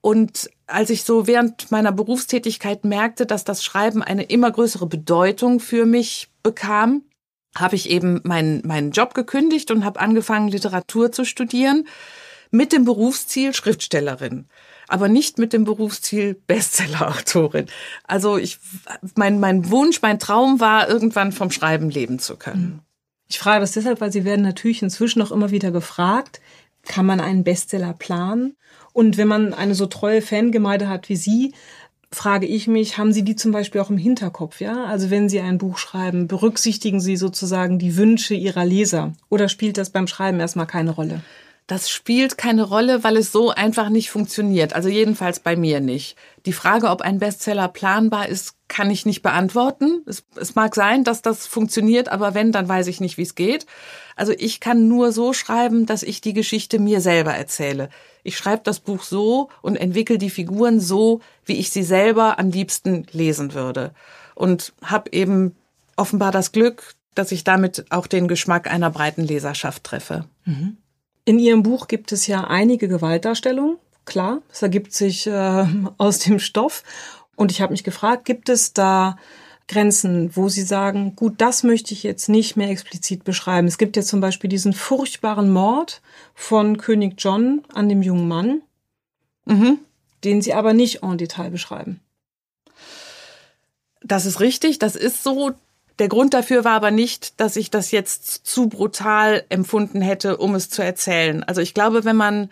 Und 0.00 0.48
als 0.66 0.88
ich 0.88 1.04
so 1.04 1.26
während 1.26 1.70
meiner 1.70 1.92
Berufstätigkeit 1.92 2.86
merkte, 2.86 3.26
dass 3.26 3.44
das 3.44 3.62
Schreiben 3.62 4.02
eine 4.02 4.22
immer 4.22 4.50
größere 4.50 4.86
Bedeutung 4.86 5.60
für 5.60 5.84
mich 5.84 6.30
bekam, 6.42 7.02
habe 7.54 7.76
ich 7.76 7.90
eben 7.90 8.20
meinen, 8.24 8.66
meinen 8.66 8.92
Job 8.92 9.14
gekündigt 9.14 9.70
und 9.70 9.84
habe 9.84 10.00
angefangen, 10.00 10.48
Literatur 10.48 11.12
zu 11.12 11.24
studieren 11.24 11.86
mit 12.50 12.72
dem 12.72 12.84
Berufsziel 12.84 13.54
Schriftstellerin 13.54 14.46
aber 14.92 15.08
nicht 15.08 15.38
mit 15.38 15.54
dem 15.54 15.64
Berufsziel 15.64 16.34
Bestsellerautorin. 16.46 17.64
Also 18.04 18.36
ich, 18.36 18.58
mein, 19.14 19.40
mein 19.40 19.70
Wunsch, 19.70 20.02
mein 20.02 20.18
Traum 20.18 20.60
war, 20.60 20.86
irgendwann 20.86 21.32
vom 21.32 21.50
Schreiben 21.50 21.88
leben 21.88 22.18
zu 22.18 22.36
können. 22.36 22.82
Ich 23.26 23.38
frage 23.38 23.60
das 23.60 23.72
deshalb, 23.72 24.02
weil 24.02 24.12
Sie 24.12 24.26
werden 24.26 24.42
natürlich 24.42 24.82
inzwischen 24.82 25.22
auch 25.22 25.32
immer 25.32 25.50
wieder 25.50 25.70
gefragt, 25.70 26.42
kann 26.84 27.06
man 27.06 27.20
einen 27.20 27.42
Bestseller 27.42 27.94
planen? 27.94 28.54
Und 28.92 29.16
wenn 29.16 29.28
man 29.28 29.54
eine 29.54 29.74
so 29.74 29.86
treue 29.86 30.20
Fangemeinde 30.20 30.90
hat 30.90 31.08
wie 31.08 31.16
Sie, 31.16 31.54
frage 32.12 32.46
ich 32.46 32.68
mich, 32.68 32.98
haben 32.98 33.12
Sie 33.12 33.24
die 33.24 33.36
zum 33.36 33.52
Beispiel 33.52 33.80
auch 33.80 33.90
im 33.90 33.98
Hinterkopf, 33.98 34.60
ja? 34.60 34.84
Also 34.84 35.10
wenn 35.10 35.28
Sie 35.28 35.40
ein 35.40 35.58
Buch 35.58 35.78
schreiben, 35.78 36.28
berücksichtigen 36.28 37.00
Sie 37.00 37.16
sozusagen 37.16 37.78
die 37.78 37.96
Wünsche 37.96 38.34
Ihrer 38.34 38.64
Leser 38.64 39.14
oder 39.28 39.48
spielt 39.48 39.78
das 39.78 39.90
beim 39.90 40.06
Schreiben 40.06 40.38
erstmal 40.38 40.66
keine 40.66 40.90
Rolle? 40.90 41.22
Das 41.66 41.88
spielt 41.88 42.36
keine 42.36 42.64
Rolle, 42.64 43.04
weil 43.04 43.16
es 43.16 43.30
so 43.30 43.50
einfach 43.50 43.88
nicht 43.88 44.10
funktioniert. 44.10 44.74
Also 44.74 44.88
jedenfalls 44.88 45.40
bei 45.40 45.56
mir 45.56 45.80
nicht. 45.80 46.16
Die 46.44 46.52
Frage, 46.52 46.90
ob 46.90 47.02
ein 47.02 47.20
Bestseller 47.20 47.68
planbar 47.68 48.28
ist, 48.28 48.54
kann 48.66 48.90
ich 48.90 49.06
nicht 49.06 49.22
beantworten. 49.22 50.02
Es, 50.06 50.24
es 50.36 50.54
mag 50.54 50.74
sein, 50.74 51.04
dass 51.04 51.22
das 51.22 51.46
funktioniert, 51.46 52.08
aber 52.08 52.34
wenn, 52.34 52.52
dann 52.52 52.68
weiß 52.68 52.88
ich 52.88 53.00
nicht, 53.00 53.16
wie 53.16 53.22
es 53.22 53.36
geht. 53.36 53.66
Also 54.16 54.32
ich 54.36 54.60
kann 54.60 54.88
nur 54.88 55.12
so 55.12 55.32
schreiben, 55.32 55.86
dass 55.86 56.02
ich 56.02 56.20
die 56.20 56.32
Geschichte 56.32 56.78
mir 56.78 57.00
selber 57.00 57.34
erzähle. 57.34 57.90
Ich 58.24 58.36
schreibe 58.36 58.62
das 58.64 58.80
Buch 58.80 59.02
so 59.02 59.48
und 59.62 59.76
entwickle 59.76 60.18
die 60.18 60.30
Figuren 60.30 60.80
so, 60.80 61.20
wie 61.44 61.58
ich 61.58 61.70
sie 61.70 61.84
selber 61.84 62.38
am 62.38 62.50
liebsten 62.50 63.06
lesen 63.12 63.54
würde. 63.54 63.92
Und 64.34 64.72
habe 64.82 65.12
eben 65.12 65.54
offenbar 65.96 66.32
das 66.32 66.52
Glück, 66.52 66.94
dass 67.14 67.32
ich 67.32 67.44
damit 67.44 67.86
auch 67.90 68.06
den 68.06 68.26
Geschmack 68.26 68.70
einer 68.70 68.90
breiten 68.90 69.22
Leserschaft 69.22 69.84
treffe. 69.84 70.24
Mhm. 70.44 70.78
In 71.24 71.38
Ihrem 71.38 71.62
Buch 71.62 71.86
gibt 71.86 72.12
es 72.12 72.26
ja 72.26 72.44
einige 72.44 72.88
Gewaltdarstellungen, 72.88 73.78
klar, 74.04 74.42
es 74.50 74.62
ergibt 74.62 74.92
sich 74.92 75.26
äh, 75.26 75.66
aus 75.98 76.18
dem 76.20 76.38
Stoff. 76.38 76.82
Und 77.36 77.50
ich 77.50 77.60
habe 77.60 77.72
mich 77.72 77.84
gefragt, 77.84 78.24
gibt 78.24 78.48
es 78.48 78.72
da 78.72 79.16
Grenzen, 79.68 80.34
wo 80.36 80.48
Sie 80.48 80.62
sagen, 80.62 81.16
gut, 81.16 81.34
das 81.38 81.62
möchte 81.62 81.94
ich 81.94 82.02
jetzt 82.02 82.28
nicht 82.28 82.56
mehr 82.56 82.68
explizit 82.68 83.24
beschreiben. 83.24 83.68
Es 83.68 83.78
gibt 83.78 83.96
ja 83.96 84.02
zum 84.02 84.20
Beispiel 84.20 84.50
diesen 84.50 84.72
furchtbaren 84.72 85.50
Mord 85.50 86.02
von 86.34 86.76
König 86.76 87.14
John 87.18 87.62
an 87.72 87.88
dem 87.88 88.02
jungen 88.02 88.28
Mann, 88.28 88.62
mhm. 89.46 89.78
den 90.24 90.42
Sie 90.42 90.52
aber 90.52 90.74
nicht 90.74 91.02
en 91.02 91.16
Detail 91.16 91.50
beschreiben. 91.50 92.00
Das 94.02 94.26
ist 94.26 94.40
richtig, 94.40 94.78
das 94.78 94.96
ist 94.96 95.22
so. 95.22 95.52
Der 95.98 96.08
Grund 96.08 96.34
dafür 96.34 96.64
war 96.64 96.72
aber 96.72 96.90
nicht, 96.90 97.40
dass 97.40 97.56
ich 97.56 97.70
das 97.70 97.90
jetzt 97.90 98.46
zu 98.46 98.68
brutal 98.68 99.44
empfunden 99.48 100.00
hätte, 100.00 100.38
um 100.38 100.54
es 100.54 100.70
zu 100.70 100.82
erzählen. 100.82 101.42
Also 101.44 101.60
ich 101.60 101.74
glaube, 101.74 102.04
wenn 102.04 102.16
man 102.16 102.50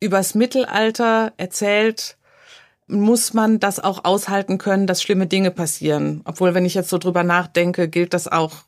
übers 0.00 0.34
Mittelalter 0.34 1.32
erzählt, 1.36 2.16
muss 2.88 3.32
man 3.32 3.60
das 3.60 3.78
auch 3.78 4.04
aushalten 4.04 4.58
können, 4.58 4.86
dass 4.86 5.02
schlimme 5.02 5.26
Dinge 5.26 5.50
passieren. 5.50 6.22
Obwohl, 6.24 6.54
wenn 6.54 6.64
ich 6.64 6.74
jetzt 6.74 6.90
so 6.90 6.98
drüber 6.98 7.22
nachdenke, 7.22 7.88
gilt 7.88 8.12
das 8.12 8.28
auch 8.28 8.64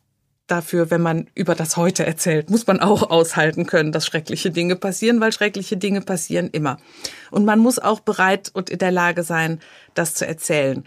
dafür, 0.47 0.91
wenn 0.91 1.03
man 1.03 1.29
über 1.35 1.55
das 1.55 1.77
Heute 1.77 2.07
erzählt, 2.07 2.51
muss 2.51 2.67
man 2.67 2.81
auch 2.81 3.11
aushalten 3.11 3.67
können, 3.67 3.93
dass 3.93 4.07
schreckliche 4.07 4.51
Dinge 4.51 4.77
passieren, 4.77 5.21
weil 5.21 5.33
schreckliche 5.33 5.77
Dinge 5.77 6.03
passieren 6.03 6.49
immer. 6.51 6.79
Und 7.31 7.45
man 7.45 7.59
muss 7.59 7.79
auch 7.79 8.01
bereit 8.01 8.51
und 8.53 8.71
in 8.71 8.79
der 8.79 8.93
Lage 8.93 9.23
sein, 9.23 9.61
das 9.95 10.15
zu 10.15 10.27
erzählen. 10.27 10.85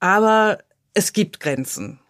Aber 0.00 0.58
es 0.94 1.12
gibt 1.12 1.40
Grenzen. 1.40 2.00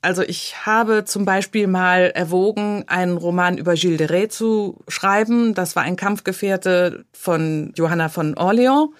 Also 0.00 0.22
ich 0.22 0.64
habe 0.64 1.04
zum 1.04 1.24
Beispiel 1.24 1.66
mal 1.66 2.12
erwogen, 2.14 2.84
einen 2.86 3.16
Roman 3.16 3.58
über 3.58 3.74
Gilles 3.74 3.98
de 3.98 4.06
Rais 4.06 4.28
zu 4.28 4.78
schreiben. 4.86 5.54
Das 5.54 5.74
war 5.74 5.82
ein 5.82 5.96
Kampfgefährte 5.96 7.04
von 7.12 7.72
Johanna 7.76 8.08
von 8.08 8.36
Orleans, 8.36 8.90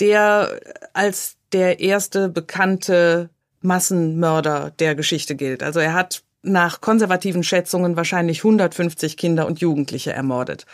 der 0.00 0.60
als 0.94 1.36
der 1.52 1.80
erste 1.80 2.28
bekannte 2.28 3.28
Massenmörder 3.60 4.72
der 4.78 4.94
Geschichte 4.94 5.36
gilt. 5.36 5.62
Also 5.62 5.80
er 5.80 5.92
hat 5.92 6.22
nach 6.42 6.80
konservativen 6.80 7.42
Schätzungen 7.42 7.96
wahrscheinlich 7.96 8.38
150 8.38 9.16
Kinder 9.16 9.46
und 9.46 9.60
Jugendliche 9.60 10.12
ermordet 10.12 10.66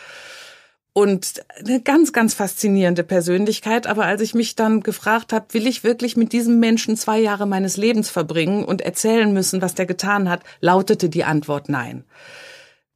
und 0.93 1.43
eine 1.57 1.81
ganz, 1.81 2.11
ganz 2.11 2.33
faszinierende 2.33 3.03
Persönlichkeit. 3.03 3.87
Aber 3.87 4.05
als 4.05 4.21
ich 4.21 4.33
mich 4.33 4.55
dann 4.55 4.81
gefragt 4.81 5.31
habe, 5.33 5.53
will 5.53 5.67
ich 5.67 5.83
wirklich 5.83 6.17
mit 6.17 6.33
diesem 6.33 6.59
Menschen 6.59 6.97
zwei 6.97 7.19
Jahre 7.19 7.45
meines 7.45 7.77
Lebens 7.77 8.09
verbringen 8.09 8.65
und 8.65 8.81
erzählen 8.81 9.31
müssen, 9.31 9.61
was 9.61 9.75
der 9.75 9.85
getan 9.85 10.29
hat, 10.29 10.41
lautete 10.59 11.09
die 11.09 11.23
Antwort 11.23 11.69
nein. 11.69 12.03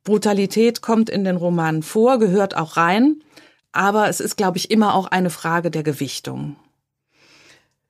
Brutalität 0.04 0.82
kommt 0.82 1.10
in 1.10 1.24
den 1.24 1.38
Romanen 1.38 1.84
vor, 1.84 2.20
gehört 2.20 2.56
auch 2.56 2.78
rein, 2.78 3.24
aber 3.72 4.08
es 4.08 4.20
ist, 4.20 4.38
glaube 4.38 4.58
ich, 4.58 4.70
immer 4.72 4.94
auch 4.94 5.08
eine 5.08 5.30
Frage 5.30 5.72
der 5.72 5.84
Gewichtung. 5.84 6.58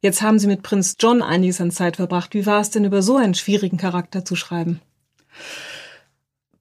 Jetzt 0.01 0.21
haben 0.21 0.39
Sie 0.39 0.47
mit 0.47 0.61
Prinz 0.61 0.95
John 0.99 1.21
einiges 1.21 1.59
an 1.59 1.71
Zeit 1.71 1.95
verbracht. 1.95 2.33
Wie 2.35 2.45
war 2.45 2.61
es 2.61 2.69
denn, 2.69 2.85
über 2.85 3.01
so 3.01 3.17
einen 3.17 3.33
schwierigen 3.33 3.77
Charakter 3.77 4.23
zu 4.23 4.35
schreiben? 4.35 4.79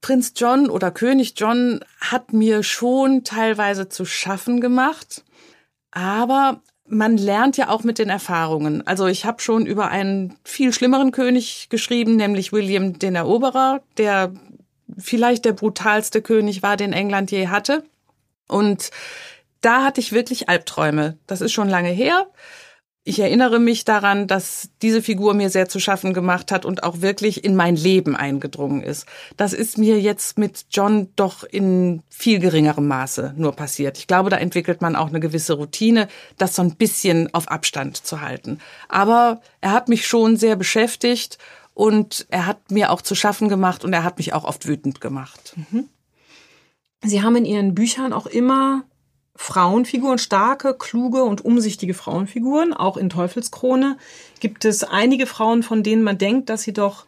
Prinz 0.05 0.33
John 0.35 0.69
oder 0.69 0.91
König 0.91 1.33
John 1.35 1.79
hat 1.99 2.31
mir 2.31 2.61
schon 2.61 3.23
teilweise 3.23 3.89
zu 3.89 4.05
schaffen 4.05 4.61
gemacht, 4.61 5.23
aber 5.89 6.61
man 6.87 7.17
lernt 7.17 7.57
ja 7.57 7.69
auch 7.69 7.83
mit 7.83 7.97
den 7.97 8.09
Erfahrungen. 8.09 8.85
Also 8.85 9.07
ich 9.07 9.25
habe 9.25 9.41
schon 9.41 9.65
über 9.65 9.87
einen 9.87 10.37
viel 10.43 10.71
schlimmeren 10.73 11.11
König 11.11 11.69
geschrieben, 11.71 12.17
nämlich 12.17 12.53
William 12.53 12.99
den 12.99 13.15
Eroberer, 13.15 13.81
der 13.97 14.31
vielleicht 14.95 15.43
der 15.43 15.53
brutalste 15.53 16.21
König 16.21 16.61
war, 16.61 16.77
den 16.77 16.93
England 16.93 17.31
je 17.31 17.47
hatte. 17.47 17.83
Und 18.47 18.91
da 19.61 19.83
hatte 19.83 20.01
ich 20.01 20.11
wirklich 20.11 20.49
Albträume. 20.49 21.17
Das 21.25 21.41
ist 21.41 21.51
schon 21.51 21.67
lange 21.67 21.89
her 21.89 22.27
ich 23.07 23.19
erinnere 23.19 23.59
mich 23.59 23.85
daran, 23.85 24.25
dass 24.25 24.71
diese 24.81 24.99
Figur 24.99 25.35
mir 25.35 25.51
sehr 25.51 25.69
zu 25.69 25.79
schaffen 25.79 26.15
gemacht 26.15 26.51
hat 26.51 26.65
und 26.65 26.81
auch 26.81 27.01
wirklich 27.01 27.43
in 27.43 27.55
mein 27.55 27.75
Leben 27.75 28.15
eingedrungen 28.15 28.81
ist. 28.81 29.05
Das 29.37 29.53
ist 29.53 29.77
mir 29.77 30.01
jetzt 30.01 30.39
mit 30.39 30.65
John 30.71 31.09
doch 31.15 31.43
in 31.43 32.01
viel 32.09 32.39
geringerem 32.39 32.87
Maße 32.87 33.35
nur 33.37 33.51
passiert. 33.51 33.99
Ich 33.99 34.07
glaube, 34.07 34.31
da 34.31 34.37
entwickelt 34.37 34.81
man 34.81 34.95
auch 34.95 35.09
eine 35.09 35.19
gewisse 35.19 35.53
Routine, 35.53 36.07
das 36.39 36.55
so 36.55 36.63
ein 36.63 36.77
bisschen 36.77 37.31
auf 37.31 37.47
Abstand 37.47 37.95
zu 37.95 38.21
halten. 38.21 38.57
Aber 38.89 39.39
er 39.61 39.71
hat 39.71 39.87
mich 39.87 40.07
schon 40.07 40.35
sehr 40.35 40.55
beschäftigt 40.55 41.37
und 41.75 42.25
er 42.31 42.47
hat 42.47 42.71
mir 42.71 42.89
auch 42.91 43.03
zu 43.03 43.13
schaffen 43.13 43.49
gemacht 43.49 43.83
und 43.83 43.93
er 43.93 44.03
hat 44.03 44.17
mich 44.17 44.33
auch 44.33 44.45
oft 44.45 44.67
wütend 44.67 44.99
gemacht. 44.99 45.53
Mhm. 45.55 45.89
Sie 47.03 47.21
haben 47.21 47.35
in 47.35 47.45
Ihren 47.45 47.75
Büchern 47.75 48.13
auch 48.13 48.25
immer 48.25 48.83
Frauenfiguren, 49.35 50.17
starke, 50.17 50.73
kluge 50.73 51.23
und 51.23 51.43
umsichtige 51.43 51.93
Frauenfiguren. 51.93 52.73
Auch 52.73 52.97
in 52.97 53.09
Teufelskrone 53.09 53.97
gibt 54.39 54.65
es 54.65 54.83
einige 54.83 55.27
Frauen, 55.27 55.61
von 55.61 55.83
denen 55.83 56.03
man 56.03 56.17
denkt, 56.17 56.49
dass 56.49 56.63
sie 56.63 56.73
doch 56.73 57.05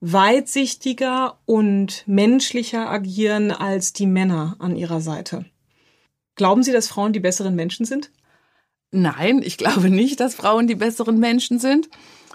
weitsichtiger 0.00 1.38
und 1.46 2.04
menschlicher 2.06 2.88
agieren 2.88 3.50
als 3.50 3.92
die 3.92 4.06
Männer 4.06 4.56
an 4.58 4.76
ihrer 4.76 5.00
Seite. 5.00 5.44
Glauben 6.34 6.62
Sie, 6.62 6.72
dass 6.72 6.88
Frauen 6.88 7.12
die 7.12 7.20
besseren 7.20 7.54
Menschen 7.54 7.86
sind? 7.86 8.10
Nein, 8.90 9.42
ich 9.42 9.56
glaube 9.56 9.90
nicht, 9.90 10.20
dass 10.20 10.34
Frauen 10.34 10.66
die 10.66 10.74
besseren 10.74 11.18
Menschen 11.18 11.58
sind. 11.58 11.88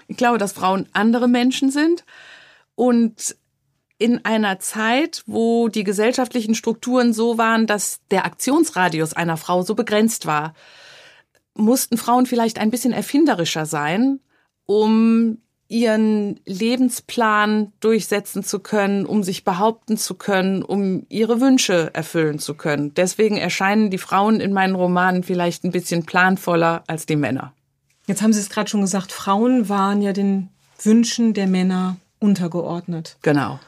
Ich 0.08 0.16
glaube, 0.16 0.38
dass 0.38 0.52
Frauen 0.52 0.88
andere 0.92 1.28
Menschen 1.28 1.70
sind. 1.70 2.04
Und 2.74 3.36
in 4.02 4.24
einer 4.24 4.58
Zeit, 4.58 5.22
wo 5.26 5.68
die 5.68 5.84
gesellschaftlichen 5.84 6.56
Strukturen 6.56 7.12
so 7.12 7.38
waren, 7.38 7.68
dass 7.68 8.00
der 8.10 8.24
Aktionsradius 8.24 9.12
einer 9.12 9.36
Frau 9.36 9.62
so 9.62 9.76
begrenzt 9.76 10.26
war, 10.26 10.54
mussten 11.54 11.96
Frauen 11.96 12.26
vielleicht 12.26 12.58
ein 12.58 12.70
bisschen 12.70 12.92
erfinderischer 12.92 13.64
sein, 13.64 14.18
um 14.66 15.38
ihren 15.68 16.40
Lebensplan 16.44 17.72
durchsetzen 17.78 18.42
zu 18.42 18.58
können, 18.58 19.06
um 19.06 19.22
sich 19.22 19.44
behaupten 19.44 19.96
zu 19.96 20.16
können, 20.16 20.64
um 20.64 21.06
ihre 21.08 21.40
Wünsche 21.40 21.94
erfüllen 21.94 22.40
zu 22.40 22.54
können. 22.54 22.94
Deswegen 22.94 23.36
erscheinen 23.36 23.90
die 23.90 23.98
Frauen 23.98 24.40
in 24.40 24.52
meinen 24.52 24.74
Romanen 24.74 25.22
vielleicht 25.22 25.62
ein 25.62 25.70
bisschen 25.70 26.04
planvoller 26.04 26.82
als 26.88 27.06
die 27.06 27.16
Männer. 27.16 27.52
Jetzt 28.08 28.20
haben 28.20 28.32
Sie 28.32 28.40
es 28.40 28.50
gerade 28.50 28.68
schon 28.68 28.80
gesagt, 28.80 29.12
Frauen 29.12 29.68
waren 29.68 30.02
ja 30.02 30.12
den 30.12 30.48
Wünschen 30.82 31.34
der 31.34 31.46
Männer 31.46 31.96
untergeordnet. 32.18 33.16
Genau. 33.22 33.60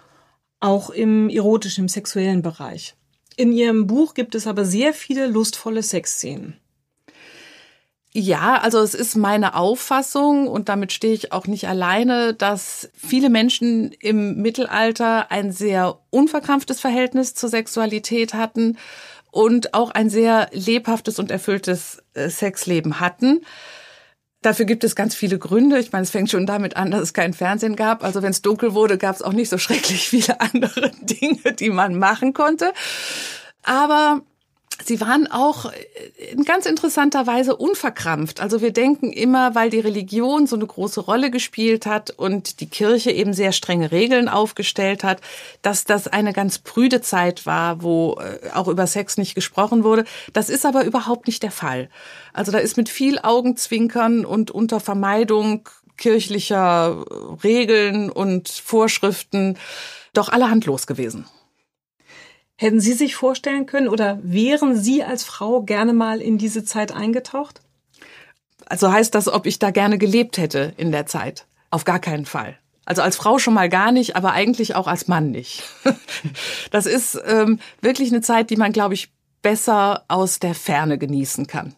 Auch 0.65 0.89
im 0.89 1.29
erotischen, 1.29 1.85
im 1.85 1.89
sexuellen 1.89 2.41
Bereich. 2.41 2.95
In 3.37 3.53
Ihrem 3.53 3.87
Buch 3.87 4.15
gibt 4.15 4.35
es 4.35 4.47
aber 4.47 4.65
sehr 4.65 4.95
viele 4.95 5.27
lustvolle 5.27 5.83
Sexszenen. 5.83 6.57
Ja, 8.15 8.61
also 8.63 8.81
es 8.81 8.95
ist 8.95 9.15
meine 9.15 9.57
Auffassung 9.57 10.49
und 10.49 10.71
damit 10.71 10.95
stehe 10.95 11.13
ich 11.13 11.33
auch 11.33 11.47
nicht 11.47 11.69
alleine, 11.69 12.33
dass 12.33 12.89
viele 12.95 13.29
Menschen 13.29 13.93
im 14.01 14.41
Mittelalter 14.41 15.31
ein 15.31 15.53
sehr 15.53 15.99
unverkrampftes 16.09 16.81
Verhältnis 16.81 17.35
zur 17.35 17.51
Sexualität 17.51 18.33
hatten 18.33 18.79
und 19.31 19.75
auch 19.75 19.91
ein 19.91 20.09
sehr 20.09 20.49
lebhaftes 20.53 21.19
und 21.19 21.31
erfülltes 21.31 22.03
äh, 22.15 22.31
Sexleben 22.31 23.01
hatten. 23.01 23.45
Dafür 24.45 24.67
gibt 24.67 24.85
es 24.85 24.95
ganz 24.95 25.15
viele 25.15 25.39
Gründe. 25.39 25.79
Ich 25.79 25.91
meine, 25.91 26.03
es 26.03 26.11
fängt 26.11 26.31
schon 26.31 26.45
damit 26.45 26.77
an, 26.77 26.91
dass 26.91 27.01
es 27.01 27.15
kein 27.15 27.33
Fernsehen 27.33 27.77
gab. 27.77 28.05
Also 28.05 28.21
wenn 28.21 28.29
es 28.29 28.43
dunkel 28.43 28.75
wurde, 28.75 28.99
gab 28.99 29.17
es 29.17 29.23
auch 29.23 29.33
nicht 29.33 29.49
so 29.49 29.57
schrecklich 29.65 30.07
viele 30.07 30.39
andere 30.39 30.91
Dinge, 31.01 31.55
die 31.55 31.71
man 31.71 31.99
machen 31.99 32.35
konnte. 32.35 32.75
Aber 33.63 34.21
Sie 34.83 35.01
waren 35.01 35.31
auch 35.31 35.71
in 36.33 36.45
ganz 36.45 36.67
interessanter 36.67 37.27
Weise 37.27 37.57
unverkrampft. 37.57 38.41
Also 38.41 38.61
wir 38.61 38.73
denken 38.73 39.13
immer, 39.13 39.55
weil 39.55 39.71
die 39.71 39.81
Religion 39.81 40.47
so 40.47 40.57
eine 40.57 40.67
große 40.67 41.01
Rolle 41.01 41.31
gespielt 41.31 41.87
hat 41.87 42.11
und 42.11 42.61
die 42.61 42.69
Kirche 42.69 43.13
eben 43.13 43.35
sehr 43.35 43.53
strenge 43.53 43.93
Regeln 43.93 44.29
aufgestellt 44.29 45.05
hat, 45.05 45.21
dass 45.63 45.85
das 45.85 46.09
eine 46.09 46.33
ganz 46.33 46.59
prüde 46.59 47.01
Zeit 47.01 47.47
war, 47.47 47.83
wo 47.83 48.19
äh, 48.21 48.51
auch 48.53 48.69
über 48.69 48.87
Sex 48.87 49.17
nicht 49.17 49.35
gesprochen 49.35 49.85
wurde. 49.85 50.05
Das 50.33 50.51
ist 50.51 50.67
aber 50.67 50.85
überhaupt 50.85 51.29
nicht 51.29 51.43
der 51.43 51.53
Fall. 51.53 51.89
Also 52.33 52.51
da 52.51 52.59
ist 52.59 52.77
mit 52.77 52.89
viel 52.89 53.19
Augenzwinkern 53.21 54.25
und 54.25 54.51
unter 54.51 54.81
Vermeidung 54.81 55.69
kirchlicher 55.97 57.05
Regeln 57.45 58.11
und 58.11 58.49
Vorschriften 58.49 59.57
doch 60.13 60.29
allerhand 60.29 60.67
los 60.67 60.87
gewesen. 60.87 61.27
Hätten 62.57 62.81
Sie 62.81 62.93
sich 62.93 63.17
vorstellen 63.17 63.67
können 63.67 63.89
oder 63.89 64.19
wären 64.23 64.77
Sie 64.77 65.03
als 65.03 65.25
Frau 65.25 65.63
gerne 65.63 65.93
mal 65.93 66.21
in 66.21 66.39
diese 66.39 66.65
Zeit 66.65 66.93
eingetaucht? 66.93 67.61
Also 68.67 68.93
heißt 68.93 69.15
das, 69.15 69.29
ob 69.29 69.47
ich 69.47 69.59
da 69.59 69.71
gerne 69.71 69.99
gelebt 69.99 70.39
hätte 70.39 70.73
in 70.77 70.93
der 70.93 71.07
Zeit? 71.07 71.47
Auf 71.71 71.85
gar 71.85 71.99
keinen 71.99 72.27
Fall. 72.27 72.57
Also 72.85 73.03
als 73.03 73.17
Frau 73.17 73.39
schon 73.39 73.55
mal 73.55 73.69
gar 73.69 73.93
nicht, 73.93 74.15
aber 74.15 74.33
eigentlich 74.33 74.75
auch 74.75 74.87
als 74.87 75.09
Mann 75.09 75.31
nicht. 75.31 75.65
Das 76.71 76.87
ist 76.87 77.21
ähm, 77.27 77.61
wirklich 77.81 78.11
eine 78.11 78.21
Zeit, 78.21 78.51
die 78.51 78.57
man, 78.57 78.73
glaube 78.73 78.95
ich, 78.95 79.13
besser 79.43 80.05
aus 80.09 80.41
der 80.41 80.55
Ferne 80.55 80.99
genießen 80.99 81.47
kann. 81.47 81.75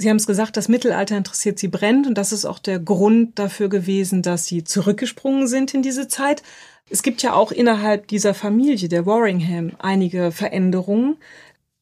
Sie 0.00 0.08
haben 0.08 0.16
es 0.16 0.28
gesagt, 0.28 0.56
das 0.56 0.68
Mittelalter 0.68 1.16
interessiert 1.16 1.58
Sie 1.58 1.66
brennend 1.66 2.06
und 2.06 2.14
das 2.14 2.32
ist 2.32 2.44
auch 2.44 2.60
der 2.60 2.78
Grund 2.78 3.38
dafür 3.38 3.68
gewesen, 3.68 4.22
dass 4.22 4.46
Sie 4.46 4.62
zurückgesprungen 4.62 5.48
sind 5.48 5.74
in 5.74 5.82
diese 5.82 6.06
Zeit. 6.06 6.44
Es 6.88 7.02
gibt 7.02 7.20
ja 7.22 7.34
auch 7.34 7.50
innerhalb 7.50 8.06
dieser 8.06 8.32
Familie, 8.32 8.88
der 8.88 9.06
Warringham, 9.06 9.72
einige 9.78 10.30
Veränderungen. 10.30 11.16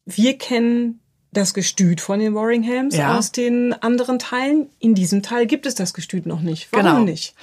Wir 0.07 0.39
kennen 0.39 1.01
das 1.31 1.53
Gestüt 1.53 2.01
von 2.01 2.19
den 2.19 2.35
Warringhams 2.35 2.97
ja. 2.97 3.19
aus 3.19 3.33
den 3.33 3.75
anderen 3.75 4.19
Teilen. 4.19 4.71
In 4.79 4.95
diesem 4.95 5.23
Teil 5.23 5.47
gibt 5.47 5.67
es 5.67 5.75
das 5.75 5.93
Gestüt 5.93 6.25
noch 6.25 6.41
nicht. 6.41 6.69
Warum 6.73 6.87
genau. 6.87 7.05
nicht? 7.05 7.35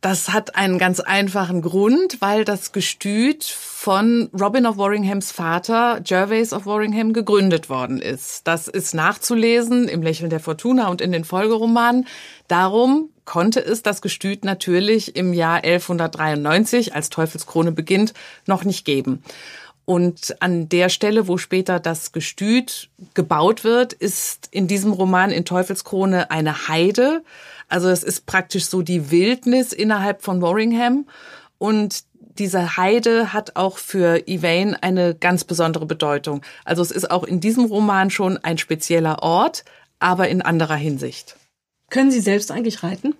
Das 0.00 0.30
hat 0.30 0.56
einen 0.56 0.78
ganz 0.78 0.98
einfachen 1.00 1.60
Grund, 1.60 2.22
weil 2.22 2.46
das 2.46 2.72
Gestüt 2.72 3.44
von 3.44 4.30
Robin 4.38 4.64
of 4.64 4.78
Warringhams 4.78 5.30
Vater, 5.30 6.00
Gervase 6.02 6.56
of 6.56 6.64
Warringham, 6.64 7.12
gegründet 7.12 7.68
worden 7.68 8.00
ist. 8.00 8.46
Das 8.46 8.66
ist 8.66 8.94
nachzulesen 8.94 9.88
im 9.88 10.02
Lächeln 10.02 10.30
der 10.30 10.40
Fortuna 10.40 10.88
und 10.88 11.02
in 11.02 11.12
den 11.12 11.24
Folgeromanen. 11.24 12.06
Darum 12.48 13.10
konnte 13.26 13.60
es 13.60 13.82
das 13.82 14.00
Gestüt 14.00 14.42
natürlich 14.42 15.16
im 15.16 15.34
Jahr 15.34 15.56
1193, 15.56 16.94
als 16.94 17.10
Teufelskrone 17.10 17.70
beginnt, 17.70 18.14
noch 18.46 18.64
nicht 18.64 18.86
geben. 18.86 19.22
Und 19.84 20.36
an 20.40 20.68
der 20.68 20.88
Stelle, 20.88 21.26
wo 21.26 21.36
später 21.36 21.80
das 21.80 22.12
Gestüt 22.12 22.88
gebaut 23.14 23.64
wird, 23.64 23.92
ist 23.92 24.48
in 24.50 24.66
diesem 24.66 24.92
Roman 24.92 25.30
in 25.30 25.44
Teufelskrone 25.44 26.30
eine 26.30 26.68
Heide. 26.68 27.22
Also 27.70 27.88
es 27.88 28.02
ist 28.02 28.26
praktisch 28.26 28.66
so 28.66 28.82
die 28.82 29.10
Wildnis 29.10 29.72
innerhalb 29.72 30.22
von 30.22 30.42
Warringham. 30.42 31.06
Und 31.58 32.04
diese 32.38 32.76
Heide 32.76 33.32
hat 33.32 33.56
auch 33.56 33.78
für 33.78 34.22
Yvain 34.26 34.74
eine 34.74 35.14
ganz 35.14 35.44
besondere 35.44 35.86
Bedeutung. 35.86 36.42
Also 36.64 36.82
es 36.82 36.90
ist 36.90 37.10
auch 37.10 37.24
in 37.24 37.40
diesem 37.40 37.64
Roman 37.64 38.10
schon 38.10 38.36
ein 38.38 38.58
spezieller 38.58 39.22
Ort, 39.22 39.64
aber 39.98 40.28
in 40.28 40.42
anderer 40.42 40.76
Hinsicht. 40.76 41.36
Können 41.90 42.10
Sie 42.10 42.20
selbst 42.20 42.50
eigentlich 42.50 42.82
reiten? 42.82 43.14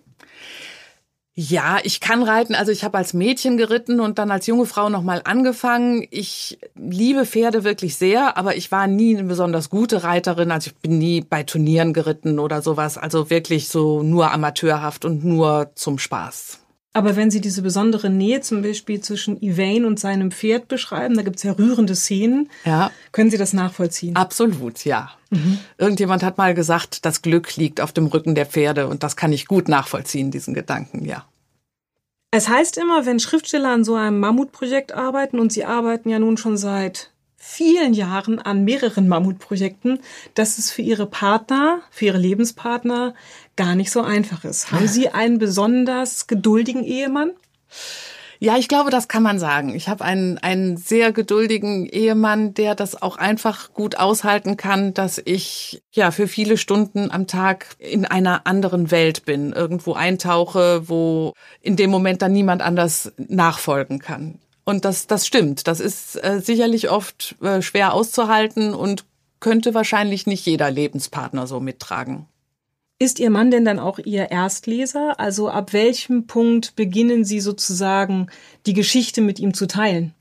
Ja, 1.42 1.78
ich 1.84 2.00
kann 2.00 2.22
reiten. 2.22 2.54
Also 2.54 2.70
ich 2.70 2.84
habe 2.84 2.98
als 2.98 3.14
Mädchen 3.14 3.56
geritten 3.56 4.00
und 4.00 4.18
dann 4.18 4.30
als 4.30 4.46
junge 4.46 4.66
Frau 4.66 4.90
nochmal 4.90 5.22
angefangen. 5.24 6.06
Ich 6.10 6.58
liebe 6.74 7.24
Pferde 7.24 7.64
wirklich 7.64 7.96
sehr, 7.96 8.36
aber 8.36 8.56
ich 8.56 8.70
war 8.70 8.86
nie 8.86 9.16
eine 9.16 9.26
besonders 9.26 9.70
gute 9.70 10.04
Reiterin. 10.04 10.50
Also 10.50 10.68
ich 10.68 10.76
bin 10.76 10.98
nie 10.98 11.22
bei 11.22 11.42
Turnieren 11.42 11.94
geritten 11.94 12.38
oder 12.38 12.60
sowas. 12.60 12.98
Also 12.98 13.30
wirklich 13.30 13.68
so 13.68 14.02
nur 14.02 14.32
amateurhaft 14.32 15.06
und 15.06 15.24
nur 15.24 15.70
zum 15.76 15.98
Spaß. 15.98 16.58
Aber 16.92 17.16
wenn 17.16 17.30
Sie 17.30 17.40
diese 17.40 17.62
besondere 17.62 18.10
Nähe 18.10 18.42
zum 18.42 18.60
Beispiel 18.60 19.00
zwischen 19.00 19.40
Yvain 19.40 19.86
und 19.86 19.98
seinem 19.98 20.32
Pferd 20.32 20.68
beschreiben, 20.68 21.16
da 21.16 21.22
gibt 21.22 21.36
es 21.36 21.44
ja 21.44 21.52
rührende 21.52 21.94
Szenen, 21.94 22.50
ja. 22.66 22.90
können 23.12 23.30
Sie 23.30 23.38
das 23.38 23.52
nachvollziehen? 23.52 24.16
Absolut, 24.16 24.84
ja. 24.84 25.10
Mhm. 25.30 25.58
Irgendjemand 25.78 26.24
hat 26.24 26.36
mal 26.36 26.52
gesagt, 26.52 27.06
das 27.06 27.22
Glück 27.22 27.56
liegt 27.56 27.80
auf 27.80 27.92
dem 27.92 28.08
Rücken 28.08 28.34
der 28.34 28.44
Pferde 28.44 28.88
und 28.88 29.04
das 29.04 29.14
kann 29.14 29.32
ich 29.32 29.46
gut 29.46 29.68
nachvollziehen, 29.68 30.32
diesen 30.32 30.52
Gedanken, 30.52 31.04
ja. 31.06 31.24
Es 32.32 32.48
heißt 32.48 32.78
immer, 32.78 33.06
wenn 33.06 33.18
Schriftsteller 33.18 33.70
an 33.70 33.84
so 33.84 33.94
einem 33.94 34.20
Mammutprojekt 34.20 34.92
arbeiten, 34.92 35.40
und 35.40 35.52
sie 35.52 35.64
arbeiten 35.64 36.10
ja 36.10 36.18
nun 36.18 36.36
schon 36.36 36.56
seit 36.56 37.10
vielen 37.36 37.94
Jahren 37.94 38.38
an 38.38 38.64
mehreren 38.64 39.08
Mammutprojekten, 39.08 39.98
dass 40.34 40.58
es 40.58 40.70
für 40.70 40.82
ihre 40.82 41.06
Partner, 41.06 41.80
für 41.90 42.04
ihre 42.06 42.18
Lebenspartner 42.18 43.14
gar 43.56 43.74
nicht 43.74 43.90
so 43.90 44.02
einfach 44.02 44.44
ist. 44.44 44.70
Haben 44.70 44.86
Sie 44.86 45.08
einen 45.08 45.38
besonders 45.38 46.26
geduldigen 46.26 46.84
Ehemann? 46.84 47.32
Ja, 48.42 48.56
ich 48.56 48.68
glaube, 48.68 48.88
das 48.88 49.06
kann 49.06 49.22
man 49.22 49.38
sagen. 49.38 49.74
Ich 49.74 49.90
habe 49.90 50.02
einen, 50.02 50.38
einen 50.38 50.78
sehr 50.78 51.12
geduldigen 51.12 51.84
Ehemann, 51.84 52.54
der 52.54 52.74
das 52.74 53.00
auch 53.00 53.18
einfach 53.18 53.74
gut 53.74 53.96
aushalten 53.98 54.56
kann, 54.56 54.94
dass 54.94 55.20
ich 55.22 55.82
ja 55.92 56.10
für 56.10 56.26
viele 56.26 56.56
Stunden 56.56 57.10
am 57.10 57.26
Tag 57.26 57.76
in 57.78 58.06
einer 58.06 58.46
anderen 58.46 58.90
Welt 58.90 59.26
bin, 59.26 59.52
irgendwo 59.52 59.92
eintauche, 59.92 60.88
wo 60.88 61.34
in 61.60 61.76
dem 61.76 61.90
Moment 61.90 62.22
dann 62.22 62.32
niemand 62.32 62.62
anders 62.62 63.12
nachfolgen 63.18 63.98
kann. 63.98 64.38
Und 64.64 64.86
das, 64.86 65.06
das 65.06 65.26
stimmt. 65.26 65.66
Das 65.66 65.78
ist 65.78 66.16
äh, 66.24 66.40
sicherlich 66.40 66.88
oft 66.88 67.36
äh, 67.42 67.60
schwer 67.60 67.92
auszuhalten 67.92 68.72
und 68.72 69.04
könnte 69.40 69.74
wahrscheinlich 69.74 70.26
nicht 70.26 70.46
jeder 70.46 70.70
Lebenspartner 70.70 71.46
so 71.46 71.60
mittragen. 71.60 72.26
Ist 73.02 73.18
Ihr 73.18 73.30
Mann 73.30 73.50
denn 73.50 73.64
dann 73.64 73.78
auch 73.78 73.98
Ihr 73.98 74.30
Erstleser? 74.30 75.18
Also 75.18 75.48
ab 75.48 75.72
welchem 75.72 76.26
Punkt 76.26 76.76
beginnen 76.76 77.24
Sie 77.24 77.40
sozusagen 77.40 78.26
die 78.66 78.74
Geschichte 78.74 79.22
mit 79.22 79.38
ihm 79.38 79.54
zu 79.54 79.66
teilen? 79.66 80.12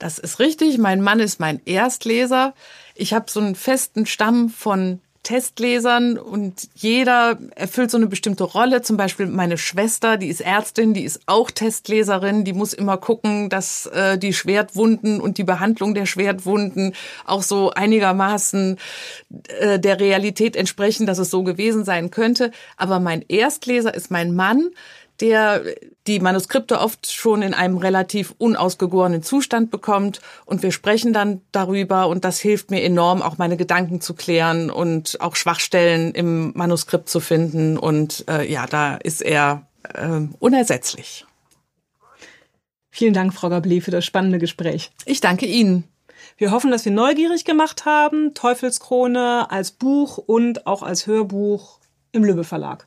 Das 0.00 0.18
ist 0.18 0.40
richtig. 0.40 0.78
Mein 0.78 1.00
Mann 1.00 1.20
ist 1.20 1.38
mein 1.38 1.60
Erstleser. 1.64 2.52
Ich 2.96 3.14
habe 3.14 3.30
so 3.30 3.38
einen 3.38 3.54
festen 3.54 4.06
Stamm 4.06 4.48
von 4.48 5.00
Testlesern 5.24 6.16
und 6.16 6.68
jeder 6.74 7.38
erfüllt 7.56 7.90
so 7.90 7.96
eine 7.96 8.06
bestimmte 8.06 8.44
Rolle. 8.44 8.82
Zum 8.82 8.96
Beispiel 8.96 9.26
meine 9.26 9.58
Schwester, 9.58 10.16
die 10.16 10.28
ist 10.28 10.40
Ärztin, 10.40 10.94
die 10.94 11.02
ist 11.02 11.22
auch 11.26 11.50
Testleserin, 11.50 12.44
die 12.44 12.52
muss 12.52 12.72
immer 12.72 12.96
gucken, 12.98 13.48
dass 13.48 13.86
äh, 13.86 14.16
die 14.16 14.32
Schwertwunden 14.32 15.20
und 15.20 15.38
die 15.38 15.44
Behandlung 15.44 15.94
der 15.94 16.06
Schwertwunden 16.06 16.94
auch 17.24 17.42
so 17.42 17.70
einigermaßen 17.70 18.78
äh, 19.58 19.80
der 19.80 19.98
Realität 19.98 20.54
entsprechen, 20.54 21.06
dass 21.06 21.18
es 21.18 21.30
so 21.30 21.42
gewesen 21.42 21.84
sein 21.84 22.12
könnte. 22.12 22.52
Aber 22.76 23.00
mein 23.00 23.24
Erstleser 23.26 23.92
ist 23.92 24.12
mein 24.12 24.34
Mann, 24.34 24.70
der 25.20 25.62
die 26.06 26.20
Manuskripte 26.20 26.80
oft 26.80 27.10
schon 27.10 27.42
in 27.42 27.54
einem 27.54 27.78
relativ 27.78 28.34
unausgegorenen 28.38 29.22
Zustand 29.22 29.70
bekommt 29.70 30.20
und 30.44 30.62
wir 30.62 30.72
sprechen 30.72 31.12
dann 31.12 31.40
darüber 31.52 32.08
und 32.08 32.24
das 32.24 32.40
hilft 32.40 32.70
mir 32.70 32.82
enorm, 32.82 33.22
auch 33.22 33.38
meine 33.38 33.56
Gedanken 33.56 34.00
zu 34.00 34.14
klären 34.14 34.70
und 34.70 35.20
auch 35.20 35.36
Schwachstellen 35.36 36.12
im 36.12 36.52
Manuskript 36.54 37.08
zu 37.08 37.20
finden 37.20 37.78
und 37.78 38.24
äh, 38.28 38.50
ja, 38.50 38.66
da 38.66 38.96
ist 38.96 39.22
er 39.22 39.66
äh, 39.94 40.20
unersetzlich. 40.38 41.24
Vielen 42.90 43.14
Dank, 43.14 43.34
Frau 43.34 43.48
Gablé, 43.48 43.82
für 43.82 43.90
das 43.90 44.04
spannende 44.04 44.38
Gespräch. 44.38 44.92
Ich 45.04 45.20
danke 45.20 45.46
Ihnen. 45.46 45.84
Wir 46.36 46.50
hoffen, 46.50 46.70
dass 46.70 46.84
wir 46.84 46.92
neugierig 46.92 47.44
gemacht 47.44 47.86
haben. 47.86 48.34
Teufelskrone 48.34 49.50
als 49.50 49.72
Buch 49.72 50.18
und 50.18 50.66
auch 50.66 50.82
als 50.82 51.06
Hörbuch 51.06 51.78
im 52.12 52.24
Lübbe 52.24 52.44
Verlag. 52.44 52.86